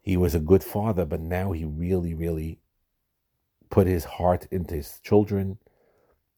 He 0.00 0.16
was 0.16 0.34
a 0.34 0.40
good 0.40 0.64
father, 0.64 1.04
but 1.04 1.20
now 1.20 1.52
he 1.52 1.64
really, 1.64 2.14
really 2.14 2.58
put 3.70 3.86
his 3.86 4.04
heart 4.04 4.48
into 4.50 4.74
his 4.74 4.98
children. 5.00 5.58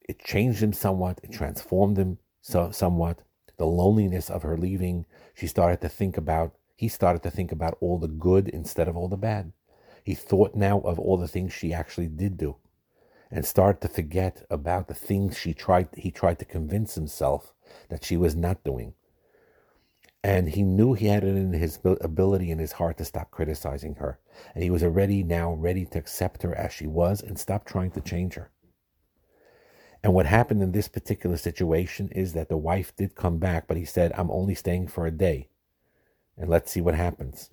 It 0.06 0.22
changed 0.22 0.62
him 0.62 0.72
somewhat. 0.72 1.18
It 1.22 1.32
transformed 1.32 1.96
him 1.96 2.18
so, 2.42 2.70
somewhat. 2.70 3.22
The 3.56 3.64
loneliness 3.64 4.28
of 4.28 4.42
her 4.42 4.58
leaving, 4.58 5.06
she 5.34 5.46
started 5.46 5.80
to 5.80 5.88
think 5.88 6.18
about, 6.18 6.54
he 6.84 6.88
started 6.88 7.22
to 7.22 7.30
think 7.30 7.50
about 7.50 7.78
all 7.80 7.98
the 7.98 8.06
good 8.06 8.46
instead 8.46 8.88
of 8.88 8.94
all 8.94 9.08
the 9.08 9.16
bad. 9.16 9.50
He 10.04 10.14
thought 10.14 10.54
now 10.54 10.80
of 10.80 10.98
all 10.98 11.16
the 11.16 11.26
things 11.26 11.50
she 11.50 11.72
actually 11.72 12.08
did 12.08 12.36
do 12.36 12.56
and 13.30 13.46
started 13.46 13.80
to 13.80 13.88
forget 13.88 14.44
about 14.50 14.86
the 14.86 14.92
things 14.92 15.38
she 15.38 15.54
tried, 15.54 15.88
he 15.96 16.10
tried 16.10 16.38
to 16.40 16.44
convince 16.44 16.94
himself 16.94 17.54
that 17.88 18.04
she 18.04 18.18
was 18.18 18.36
not 18.36 18.62
doing. 18.64 18.92
And 20.22 20.50
he 20.50 20.62
knew 20.62 20.92
he 20.92 21.06
had 21.06 21.24
it 21.24 21.34
in 21.34 21.54
his 21.54 21.78
ability 22.02 22.50
in 22.50 22.58
his 22.58 22.72
heart 22.72 22.98
to 22.98 23.06
stop 23.06 23.30
criticizing 23.30 23.94
her. 23.94 24.18
And 24.54 24.62
he 24.62 24.68
was 24.68 24.82
already 24.82 25.22
now 25.22 25.54
ready 25.54 25.86
to 25.86 25.98
accept 25.98 26.42
her 26.42 26.54
as 26.54 26.74
she 26.74 26.86
was 26.86 27.22
and 27.22 27.38
stop 27.38 27.64
trying 27.64 27.92
to 27.92 28.02
change 28.02 28.34
her. 28.34 28.50
And 30.02 30.12
what 30.12 30.26
happened 30.26 30.62
in 30.62 30.72
this 30.72 30.88
particular 30.88 31.38
situation 31.38 32.10
is 32.10 32.34
that 32.34 32.50
the 32.50 32.58
wife 32.58 32.94
did 32.94 33.14
come 33.14 33.38
back, 33.38 33.66
but 33.66 33.78
he 33.78 33.86
said, 33.86 34.12
I'm 34.18 34.30
only 34.30 34.54
staying 34.54 34.88
for 34.88 35.06
a 35.06 35.10
day. 35.10 35.48
And 36.36 36.48
let's 36.50 36.70
see 36.70 36.80
what 36.80 36.94
happens. 36.94 37.50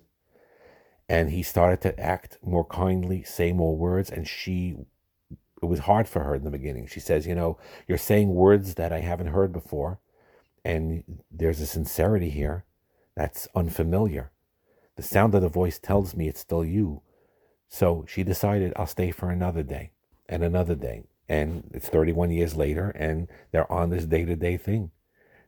And 1.08 1.30
he 1.30 1.42
started 1.42 1.80
to 1.82 1.98
act 2.00 2.38
more 2.42 2.64
kindly, 2.64 3.22
say 3.22 3.52
more 3.52 3.76
words, 3.76 4.10
and 4.10 4.26
she 4.26 4.76
it 5.60 5.66
was 5.66 5.80
hard 5.80 6.08
for 6.08 6.24
her 6.24 6.34
in 6.34 6.42
the 6.42 6.50
beginning. 6.50 6.88
She 6.88 6.98
says, 6.98 7.26
You 7.26 7.36
know, 7.36 7.58
you're 7.86 7.98
saying 7.98 8.34
words 8.34 8.74
that 8.74 8.92
I 8.92 8.98
haven't 8.98 9.28
heard 9.28 9.52
before 9.52 10.00
and 10.64 11.22
there's 11.30 11.60
a 11.60 11.66
sincerity 11.66 12.30
here 12.30 12.64
that's 13.16 13.48
unfamiliar. 13.54 14.30
The 14.96 15.02
sound 15.02 15.34
of 15.34 15.42
the 15.42 15.48
voice 15.48 15.78
tells 15.78 16.14
me 16.14 16.28
it's 16.28 16.40
still 16.40 16.64
you. 16.64 17.02
So 17.68 18.04
she 18.06 18.22
decided, 18.22 18.72
I'll 18.76 18.86
stay 18.86 19.10
for 19.10 19.30
another 19.30 19.62
day 19.62 19.92
and 20.28 20.42
another 20.42 20.74
day. 20.74 21.04
And 21.28 21.70
it's 21.72 21.88
31 21.88 22.30
years 22.30 22.56
later, 22.56 22.90
and 22.90 23.28
they're 23.50 23.70
on 23.72 23.90
this 23.90 24.04
day 24.04 24.24
to 24.24 24.36
day 24.36 24.56
thing, 24.56 24.90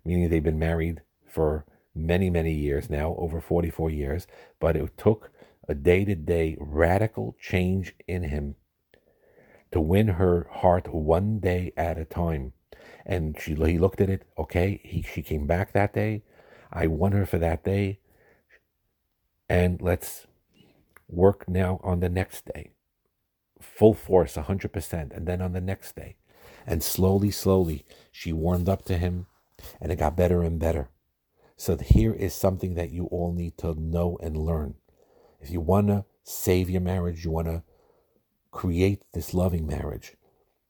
meaning 0.05 0.29
they've 0.29 0.43
been 0.43 0.59
married 0.59 1.03
for 1.27 1.65
many, 1.95 2.31
many 2.31 2.53
years 2.53 2.91
now, 2.91 3.15
over 3.19 3.41
44 3.41 3.91
years. 3.91 4.27
But 4.61 4.77
it 4.77 4.97
took 4.97 5.31
a 5.69 5.75
day 5.75 6.05
to 6.05 6.15
day 6.15 6.57
radical 6.59 7.37
change 7.41 7.95
in 8.07 8.25
him 8.25 8.57
to 9.73 9.81
win 9.81 10.09
her 10.09 10.47
heart 10.51 10.93
one 10.93 11.41
day 11.41 11.73
at 11.77 11.99
a 11.99 12.05
time. 12.05 12.53
And 13.07 13.37
she, 13.41 13.55
he 13.55 13.79
looked 13.79 14.01
at 14.01 14.11
it, 14.11 14.27
okay, 14.39 14.81
he, 14.85 15.03
she 15.03 15.23
came 15.23 15.47
back 15.47 15.73
that 15.73 15.93
day. 15.93 16.23
I 16.73 16.87
won 16.87 17.13
her 17.13 17.27
for 17.27 17.39
that 17.39 17.65
day. 17.65 17.99
And 19.49 19.81
let's 19.83 20.27
work 21.09 21.49
now 21.49 21.81
on 21.83 22.01
the 22.01 22.09
next 22.09 22.47
day. 22.47 22.71
Full 23.61 23.95
force, 23.95 24.37
100%. 24.37 25.17
And 25.17 25.27
then 25.27 25.41
on 25.41 25.53
the 25.53 25.61
next 25.61 25.97
day. 25.97 26.17
And 26.67 26.83
slowly, 26.83 27.31
slowly, 27.31 27.85
she 28.11 28.33
warmed 28.33 28.69
up 28.69 28.85
to 28.87 28.97
him 28.97 29.27
and 29.81 29.93
it 29.93 29.97
got 29.97 30.17
better 30.17 30.43
and 30.43 30.59
better. 30.59 30.89
So 31.57 31.77
here 31.77 32.13
is 32.13 32.35
something 32.35 32.75
that 32.75 32.91
you 32.91 33.07
all 33.07 33.33
need 33.33 33.57
to 33.59 33.75
know 33.75 34.19
and 34.23 34.37
learn. 34.37 34.75
If 35.41 35.51
you 35.51 35.61
want 35.61 35.89
to 35.89 36.05
save 36.23 36.69
your 36.69 36.81
marriage, 36.81 37.25
you 37.25 37.31
want 37.31 37.47
to 37.49 37.63
create 38.51 39.03
this 39.13 39.35
loving 39.35 39.67
marriage, 39.67 40.17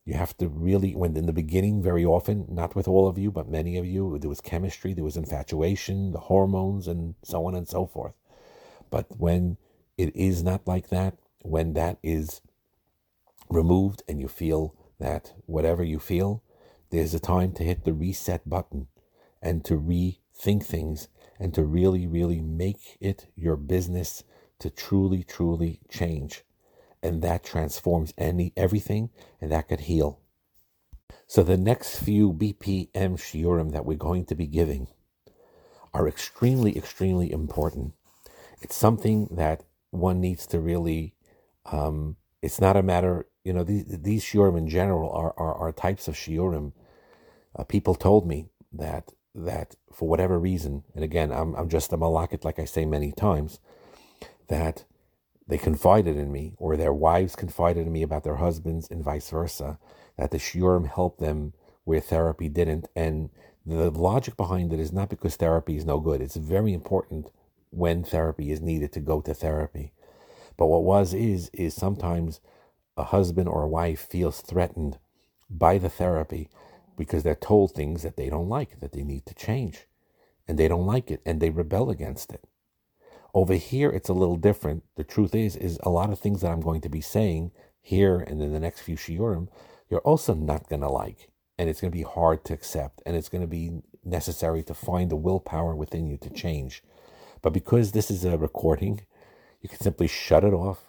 you 0.05 0.15
have 0.15 0.37
to 0.37 0.49
really, 0.49 0.95
when 0.95 1.17
in 1.17 1.27
the 1.27 1.33
beginning, 1.33 1.83
very 1.83 2.05
often, 2.05 2.47
not 2.49 2.75
with 2.75 2.87
all 2.87 3.09
of 3.09 3.17
you, 3.17 3.31
but 3.31 3.49
many 3.49 3.79
of 3.79 3.87
you, 3.87 4.19
there 4.19 4.29
was 4.29 4.41
chemistry, 4.41 4.93
there 4.93 5.05
was 5.05 5.17
infatuation, 5.17 6.13
the 6.13 6.19
hormones, 6.19 6.87
and 6.87 7.15
so 7.23 7.47
on 7.47 7.55
and 7.55 7.67
so 7.67 7.87
forth. 7.87 8.13
But 8.91 9.19
when 9.19 9.57
it 9.97 10.15
is 10.15 10.43
not 10.43 10.67
like 10.67 10.89
that, 10.89 11.17
when 11.41 11.73
that 11.73 11.99
is 12.03 12.43
removed 13.49 14.03
and 14.07 14.21
you 14.21 14.29
feel 14.29 14.75
that 14.99 15.33
whatever 15.47 15.83
you 15.83 15.99
feel, 15.99 16.43
there's 16.91 17.15
a 17.15 17.21
time 17.21 17.53
to 17.53 17.65
hit 17.65 17.85
the 17.85 17.95
reset 17.95 18.49
button 18.49 18.89
and 19.41 19.65
to 19.65 19.77
rethink 20.39 20.65
things 20.65 21.09
and 21.39 21.55
to 21.55 21.65
really, 21.65 22.07
really 22.07 22.41
make 22.41 22.97
it 23.01 23.27
your 23.35 23.57
business 23.57 24.25
to 24.61 24.71
truly, 24.71 25.25
truly 25.25 25.81
change 25.89 26.45
and 27.05 27.21
that 27.21 27.45
transforms 27.45 28.15
any 28.17 28.53
everything, 28.57 29.11
and 29.39 29.53
that 29.53 29.69
could 29.69 29.81
heal. 29.81 30.21
So 31.27 31.43
the 31.43 31.59
next 31.59 31.99
few 31.99 32.33
BPM 32.33 33.19
shiurim 33.19 33.73
that 33.73 33.85
we're 33.85 33.99
going 33.99 34.25
to 34.27 34.35
be 34.35 34.47
giving 34.47 34.89
are 35.93 36.09
extremely, 36.09 36.77
extremely 36.77 37.31
important. 37.31 37.93
It's 38.63 38.75
something 38.75 39.29
that 39.33 39.65
one 39.91 40.21
needs 40.21 40.47
to 40.49 40.59
really. 40.59 41.15
Um, 41.71 42.17
it's 42.41 42.61
not 42.61 42.77
a 42.77 42.83
matter, 42.83 43.27
you 43.45 43.53
know, 43.53 43.65
these 43.65 43.85
these 43.87 44.25
shiurim 44.25 44.57
in 44.57 44.69
general 44.69 45.11
are 45.11 45.35
are, 45.37 45.55
are 45.55 45.73
types 45.73 46.09
of 46.09 46.15
shiurim. 46.15 46.73
Uh, 47.55 47.65
people 47.65 47.95
told 47.95 48.27
me 48.27 48.47
that 48.73 49.13
that 49.35 49.77
for 49.93 50.09
whatever 50.09 50.39
reason, 50.39 50.85
and 50.95 51.05
again, 51.05 51.33
I'm 51.33 51.55
I'm 51.55 51.69
just 51.69 51.93
a 51.93 51.99
malakit, 51.99 52.45
like 52.45 52.59
I 52.59 52.65
say 52.65 52.85
many 52.85 53.13
times, 53.13 53.59
that 54.49 54.85
they 55.47 55.59
confided 55.59 56.17
in 56.17 56.33
me, 56.33 56.55
or 56.59 56.77
their 56.77 56.93
wives 56.93 57.37
confided 57.37 57.87
in 57.87 57.93
me 57.93 58.03
about 58.03 58.25
their 58.25 58.37
husbands, 58.37 58.89
and 58.91 59.05
vice 59.05 59.29
versa, 59.31 59.79
that 60.17 60.31
the 60.31 60.39
shiurim 60.39 60.89
helped 60.89 61.21
them 61.21 61.53
where 61.85 62.01
therapy 62.01 62.49
didn't. 62.49 62.89
And 62.97 63.31
the 63.67 63.91
logic 63.91 64.37
behind 64.37 64.73
it 64.73 64.81
is 64.81 64.93
not 64.93 65.11
because 65.11 65.37
therapy 65.37 65.77
is 65.77 65.85
no 65.85 66.01
good. 66.01 66.21
It's 66.21 66.37
very 66.37 66.73
important 66.73 67.31
when 67.71 68.05
therapy 68.05 68.53
is 68.53 68.61
needed 68.61 68.93
to 68.93 69.01
go 69.01 69.21
to 69.21 69.35
therapy. 69.35 69.93
But 70.57 70.67
what 70.67 70.85
was 70.85 71.13
is 71.13 71.51
is 71.53 71.75
sometimes 71.75 72.41
a 72.97 73.05
husband 73.05 73.49
or 73.49 73.65
a 73.65 73.69
wife 73.69 74.07
feels 74.09 74.41
threatened 74.41 74.99
by 75.51 75.79
the 75.79 75.89
therapy 75.89 76.49
because 76.97 77.23
they're 77.23 77.35
told 77.35 77.73
things 77.73 78.03
that 78.03 78.17
they 78.17 78.31
don't 78.31 78.49
like, 78.49 78.81
that 78.81 78.93
they 78.93 79.05
need 79.05 79.27
to 79.27 79.35
change. 79.35 79.87
And 80.49 80.59
they 80.59 80.69
don't 80.69 80.87
like 80.87 81.11
it 81.11 81.23
and 81.27 81.41
they 81.41 81.51
rebel 81.51 81.91
against 81.91 82.33
it. 82.33 82.45
Over 83.35 83.55
here, 83.55 83.91
it's 83.91 84.09
a 84.09 84.15
little 84.15 84.37
different. 84.37 84.85
The 84.97 85.05
truth 85.05 85.35
is, 85.35 85.57
is 85.57 85.79
a 85.83 85.91
lot 85.91 86.11
of 86.11 86.19
things 86.19 86.43
that 86.43 86.53
I'm 86.53 86.61
going 86.61 86.81
to 86.83 86.89
be 86.89 87.01
saying 87.01 87.53
here 87.81 88.21
and 88.21 88.43
in 88.43 88.53
the 88.53 88.61
next 88.61 88.81
few 88.83 88.97
shiurim, 88.97 89.49
you're 89.91 90.01
also 90.01 90.35
not 90.35 90.69
going 90.69 90.83
to 90.83 90.89
like. 90.91 91.31
And 91.59 91.69
it's 91.71 91.81
going 91.81 91.93
to 91.93 91.97
be 91.99 92.05
hard 92.05 92.45
to 92.47 92.55
accept. 92.55 93.03
And 93.07 93.17
it's 93.17 93.29
going 93.29 93.43
to 93.43 93.49
be 93.49 93.83
necessary 94.05 94.63
to 94.65 94.75
find 94.75 95.11
the 95.11 95.17
willpower 95.17 95.75
within 95.75 96.07
you 96.07 96.17
to 96.19 96.31
change. 96.31 96.83
But 97.43 97.53
because 97.53 97.93
this 97.93 98.11
is 98.11 98.25
a 98.25 98.39
recording, 98.39 99.03
you 99.63 99.69
can 99.69 99.81
simply 99.81 100.09
shut 100.09 100.45
it 100.45 100.53
off, 100.55 100.81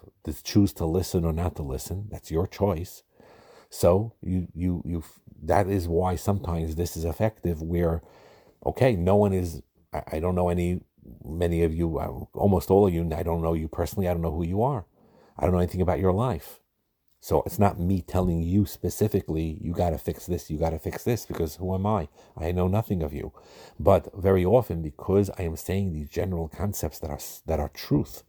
choose 0.43 0.73
to 0.73 0.85
listen 0.85 1.25
or 1.25 1.33
not 1.33 1.55
to 1.57 1.63
listen. 1.63 2.07
That's 2.11 2.31
your 2.31 2.47
choice. 2.47 3.03
So 3.69 4.13
you 4.21 4.47
you 4.53 4.81
you 4.85 5.03
that 5.47 5.67
is 5.67 5.87
why 5.87 6.15
sometimes 6.15 6.75
this 6.75 6.97
is 6.97 7.05
effective 7.05 7.61
where 7.61 8.01
okay, 8.65 8.95
no 8.95 9.15
one 9.15 9.33
is 9.33 9.61
I, 9.93 10.19
don't 10.19 10.35
know 10.35 10.49
any 10.49 10.81
many 11.23 11.63
of 11.63 11.73
you, 11.73 11.99
uh, 11.99 12.25
almost 12.37 12.71
all 12.71 12.87
of 12.87 12.93
you, 12.93 13.09
I 13.15 13.23
don't 13.23 13.41
know 13.41 13.53
you 13.53 13.67
personally. 13.67 14.07
I 14.07 14.13
don't 14.13 14.21
know 14.21 14.31
who 14.31 14.45
you 14.45 14.61
are. 14.63 14.85
I 15.37 15.43
don't 15.43 15.53
know 15.53 15.59
anything 15.59 15.81
about 15.81 15.99
your 15.99 16.13
life. 16.13 16.59
So 17.19 17.41
it's 17.45 17.59
not 17.59 17.79
me 17.79 18.01
telling 18.01 18.41
you 18.43 18.65
specifically, 18.65 19.57
you 19.61 19.73
got 19.73 19.91
to 19.91 19.97
fix 19.97 20.27
this, 20.27 20.49
you 20.51 20.59
got 20.59 20.71
to 20.71 20.79
fix 20.79 21.03
this, 21.03 21.25
because 21.25 21.55
who 21.55 21.73
am 21.73 21.85
I? 21.85 22.07
I 22.37 22.51
know 22.51 22.67
nothing 22.67 23.01
of 23.01 23.13
you. 23.13 23.33
But 23.79 24.09
very 24.15 24.45
often, 24.45 24.83
because 24.83 25.31
I 25.37 25.43
am 25.43 25.55
saying 25.55 25.93
these 25.93 26.09
general 26.09 26.47
concepts 26.47 26.99
that 26.99 27.09
are 27.09 27.19
that 27.47 27.59
are 27.59 27.69
truth, 27.69 28.23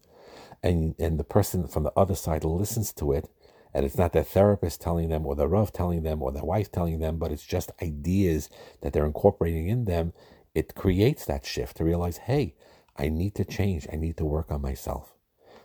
and 0.62 0.94
and 0.98 1.18
the 1.18 1.24
person 1.24 1.68
from 1.68 1.82
the 1.82 1.92
other 1.96 2.14
side 2.14 2.44
listens 2.44 2.92
to 2.94 3.12
it, 3.12 3.28
and 3.76 3.84
it's 3.84 3.98
not 3.98 4.14
their 4.14 4.24
therapist 4.24 4.80
telling 4.80 5.10
them, 5.10 5.26
or 5.26 5.34
the 5.34 5.46
Rav 5.46 5.70
telling 5.70 6.02
them, 6.02 6.22
or 6.22 6.32
their 6.32 6.42
wife 6.42 6.72
telling 6.72 6.98
them, 6.98 7.18
but 7.18 7.30
it's 7.30 7.44
just 7.44 7.70
ideas 7.82 8.48
that 8.80 8.94
they're 8.94 9.04
incorporating 9.04 9.68
in 9.68 9.84
them. 9.84 10.14
It 10.54 10.74
creates 10.74 11.26
that 11.26 11.44
shift 11.44 11.76
to 11.76 11.84
realize, 11.84 12.16
hey, 12.16 12.54
I 12.96 13.10
need 13.10 13.34
to 13.34 13.44
change. 13.44 13.86
I 13.92 13.96
need 13.96 14.16
to 14.16 14.24
work 14.24 14.50
on 14.50 14.62
myself. 14.62 15.12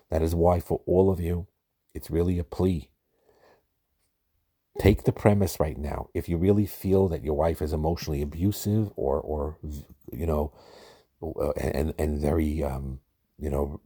That 0.09 0.21
is 0.21 0.35
why, 0.35 0.59
for 0.59 0.81
all 0.85 1.09
of 1.09 1.21
you, 1.21 1.47
it's 1.93 2.11
really 2.11 2.37
a 2.37 2.43
plea. 2.43 2.89
Take 4.77 5.05
the 5.05 5.13
premise 5.13 5.61
right 5.61 5.77
now. 5.77 6.09
If 6.13 6.27
you 6.27 6.35
really 6.35 6.65
feel 6.65 7.07
that 7.07 7.23
your 7.23 7.35
wife 7.35 7.61
is 7.61 7.71
emotionally 7.71 8.21
abusive 8.21 8.91
or, 8.97 9.21
or 9.21 9.57
you 10.11 10.25
know, 10.25 10.51
uh, 11.23 11.51
and 11.51 11.93
and 11.97 12.19
very, 12.19 12.61
um, 12.61 12.99
you 13.39 13.49
know, 13.49 13.79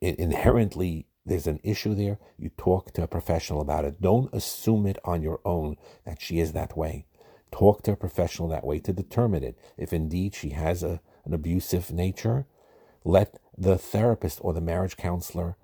inherently 0.00 1.06
there's 1.24 1.46
an 1.46 1.60
issue 1.62 1.94
there, 1.94 2.18
you 2.38 2.50
talk 2.56 2.92
to 2.92 3.02
a 3.02 3.06
professional 3.08 3.60
about 3.60 3.84
it. 3.84 4.00
Don't 4.00 4.32
assume 4.34 4.86
it 4.86 4.98
on 5.04 5.22
your 5.22 5.40
own 5.44 5.76
that 6.04 6.20
she 6.20 6.40
is 6.40 6.52
that 6.52 6.76
way. 6.76 7.06
Talk 7.52 7.82
to 7.82 7.92
a 7.92 7.96
professional 7.96 8.48
that 8.48 8.64
way 8.64 8.78
to 8.80 8.92
determine 8.92 9.44
it. 9.44 9.58
If 9.76 9.92
indeed 9.92 10.34
she 10.34 10.50
has 10.50 10.82
a, 10.82 11.00
an 11.24 11.34
abusive 11.34 11.92
nature, 11.92 12.46
let 13.04 13.38
the 13.56 13.78
therapist 13.78 14.38
or 14.42 14.52
the 14.52 14.60
marriage 14.60 14.96
counselor 14.96 15.56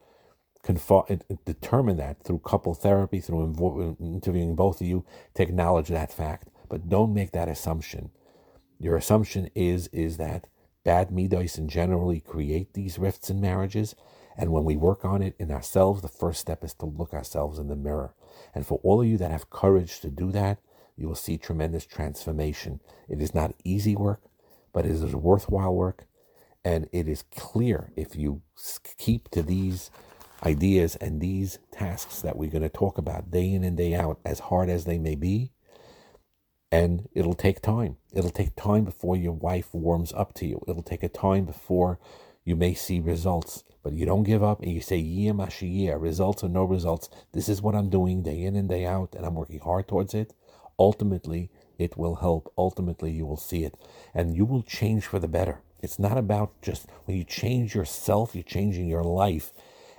determine 1.47 1.97
that 1.97 2.23
through 2.23 2.41
couple 2.41 2.75
therapy, 2.75 3.21
through 3.21 3.47
invo- 3.47 4.01
interviewing 4.01 4.55
both 4.55 4.81
of 4.81 4.87
you 4.87 5.05
to 5.35 5.43
acknowledge 5.43 5.89
that 5.89 6.13
fact. 6.13 6.49
But 6.69 6.89
don't 6.89 7.15
make 7.15 7.33
that 7.33 7.49
assumption. 7.49 8.11
Your 8.79 8.97
assumption 8.97 9.51
is 9.55 9.89
is 9.89 10.19
that 10.19 10.47
bad 10.89 11.11
midos 11.11 11.59
and 11.59 11.69
generally 11.69 12.19
create 12.19 12.73
these 12.73 12.99
rifts 12.99 13.29
in 13.29 13.43
marriages. 13.43 13.95
And 14.39 14.51
when 14.53 14.65
we 14.65 14.75
work 14.75 15.05
on 15.05 15.21
it 15.21 15.35
in 15.39 15.51
ourselves, 15.51 16.01
the 16.01 16.09
first 16.09 16.41
step 16.41 16.65
is 16.65 16.73
to 16.77 16.87
look 16.87 17.13
ourselves 17.13 17.59
in 17.59 17.69
the 17.69 17.77
mirror. 17.77 18.15
And 18.55 18.67
for 18.67 18.81
all 18.83 19.03
of 19.03 19.07
you 19.07 19.19
that 19.19 19.31
have 19.31 19.51
courage 19.51 20.01
to 20.01 20.09
do 20.09 20.33
that, 20.33 20.57
you 20.97 21.07
will 21.07 21.15
see 21.15 21.37
tremendous 21.37 21.85
transformation. 21.85 22.81
It 23.07 23.21
is 23.21 23.35
not 23.35 23.53
easy 23.65 23.97
work, 23.97 24.23
but 24.73 24.87
it 24.87 24.93
is 24.93 25.15
worthwhile 25.15 25.75
work. 25.75 26.07
And 26.65 26.89
it 26.91 27.07
is 27.07 27.23
clear 27.37 27.93
if 27.95 28.17
you 28.17 28.41
keep 28.97 29.29
to 29.33 29.43
these 29.43 29.91
ideas 30.43 30.97
and 30.97 31.21
these 31.21 31.59
tasks 31.71 32.23
that 32.23 32.39
we're 32.39 32.49
going 32.49 32.63
to 32.63 32.71
talk 32.71 32.97
about 32.97 33.31
day 33.31 33.53
in 33.53 33.63
and 33.63 33.77
day 33.77 33.95
out, 33.95 34.21
as 34.25 34.39
hard 34.39 34.71
as 34.71 34.87
they 34.87 34.97
may 34.97 35.17
be, 35.17 35.53
and 36.71 37.09
it'll 37.15 37.35
take 37.35 37.61
time. 37.63 37.97
It'll 38.13 38.31
take 38.31 38.55
time 38.57 38.85
before 38.85 39.17
your 39.17 39.33
wife 39.33 39.73
warms 39.73 40.13
up 40.13 40.35
to 40.35 40.47
you. 40.47 40.63
It'll 40.69 40.83
take 40.83 41.03
a 41.03 41.09
time 41.09 41.45
before 41.45 41.99
you 42.45 42.57
may 42.57 42.75
see 42.75 43.01
results. 43.01 43.65
But 43.83 43.93
you 43.93 44.05
don't 44.05 44.25
give 44.25 44.43
up 44.43 44.61
and 44.61 44.73
you 44.73 44.81
say, 44.81 44.97
yeah, 44.97 45.33
mashiyah, 45.33 46.01
results 46.01 46.43
or 46.43 46.49
no 46.49 46.65
results. 46.65 47.09
This 47.33 47.49
is 47.49 47.63
what 47.63 47.75
I'm 47.75 47.89
doing 47.89 48.23
day 48.23 48.43
in 48.43 48.57
and 48.57 48.69
day 48.69 48.85
out, 48.85 49.15
and 49.15 49.25
I'm 49.25 49.35
working 49.35 49.61
hard 49.61 49.89
towards 49.89 50.15
it. 50.15 50.35
Ultimately, 50.79 51.51
it 51.79 51.97
will 51.97 52.17
help. 52.17 52.53
Ultimately, 52.59 53.13
you 53.13 53.25
will 53.25 53.37
see 53.37 53.65
it. 53.65 53.75
And 54.13 54.37
you 54.37 54.45
will 54.45 54.63
change 54.63 55.07
for 55.07 55.19
the 55.19 55.29
better. 55.29 55.63
It's 55.81 55.99
not 55.99 56.19
about 56.19 56.61
just 56.61 56.87
when 57.05 57.17
you 57.17 57.25
change 57.25 57.75
yourself, 57.75 58.35
you're 58.35 58.43
changing 58.43 58.89
your 58.89 59.05
life, 59.05 59.53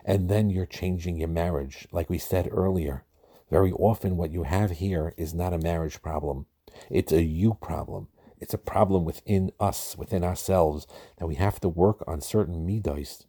and 0.06 0.30
then 0.30 0.50
you're 0.50 0.66
changing 0.66 1.18
your 1.18 1.30
marriage. 1.30 1.88
Like 1.92 2.10
we 2.10 2.18
said 2.18 2.50
earlier, 2.52 3.06
very 3.50 3.72
often 3.72 4.18
what 4.18 4.32
you 4.32 4.44
have 4.44 4.72
here 4.72 5.14
is 5.18 5.34
not 5.34 5.54
a 5.54 5.58
marriage 5.58 6.02
problem, 6.02 6.46
it's 6.90 7.12
a 7.12 7.24
you 7.24 7.56
problem. 7.56 8.08
It's 8.40 8.54
a 8.54 8.58
problem 8.58 9.04
within 9.04 9.52
us, 9.60 9.98
within 9.98 10.24
ourselves, 10.24 10.88
that 11.18 11.28
we 11.28 11.36
have 11.36 11.60
to 11.62 11.70
work 11.70 12.04
on 12.08 12.22
certain 12.22 12.66
midos 12.66 13.26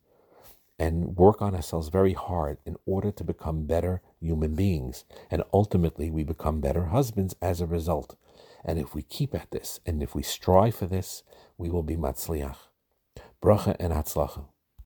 and 0.78 1.16
work 1.16 1.42
on 1.42 1.54
ourselves 1.54 1.88
very 1.88 2.14
hard 2.14 2.58
in 2.64 2.76
order 2.86 3.10
to 3.10 3.24
become 3.24 3.66
better 3.66 4.00
human 4.20 4.54
beings. 4.54 5.04
And 5.30 5.42
ultimately, 5.52 6.10
we 6.10 6.24
become 6.24 6.60
better 6.60 6.86
husbands 6.86 7.34
as 7.42 7.60
a 7.60 7.66
result. 7.66 8.16
And 8.64 8.78
if 8.78 8.94
we 8.94 9.02
keep 9.02 9.34
at 9.34 9.50
this 9.50 9.80
and 9.84 10.02
if 10.02 10.14
we 10.14 10.22
strive 10.22 10.74
for 10.74 10.86
this, 10.86 11.22
we 11.58 11.68
will 11.68 11.82
be 11.82 11.96
matzliach. 11.96 12.56
Bracha 13.42 13.76
and 13.78 13.92
hatzlacha. 13.92 14.44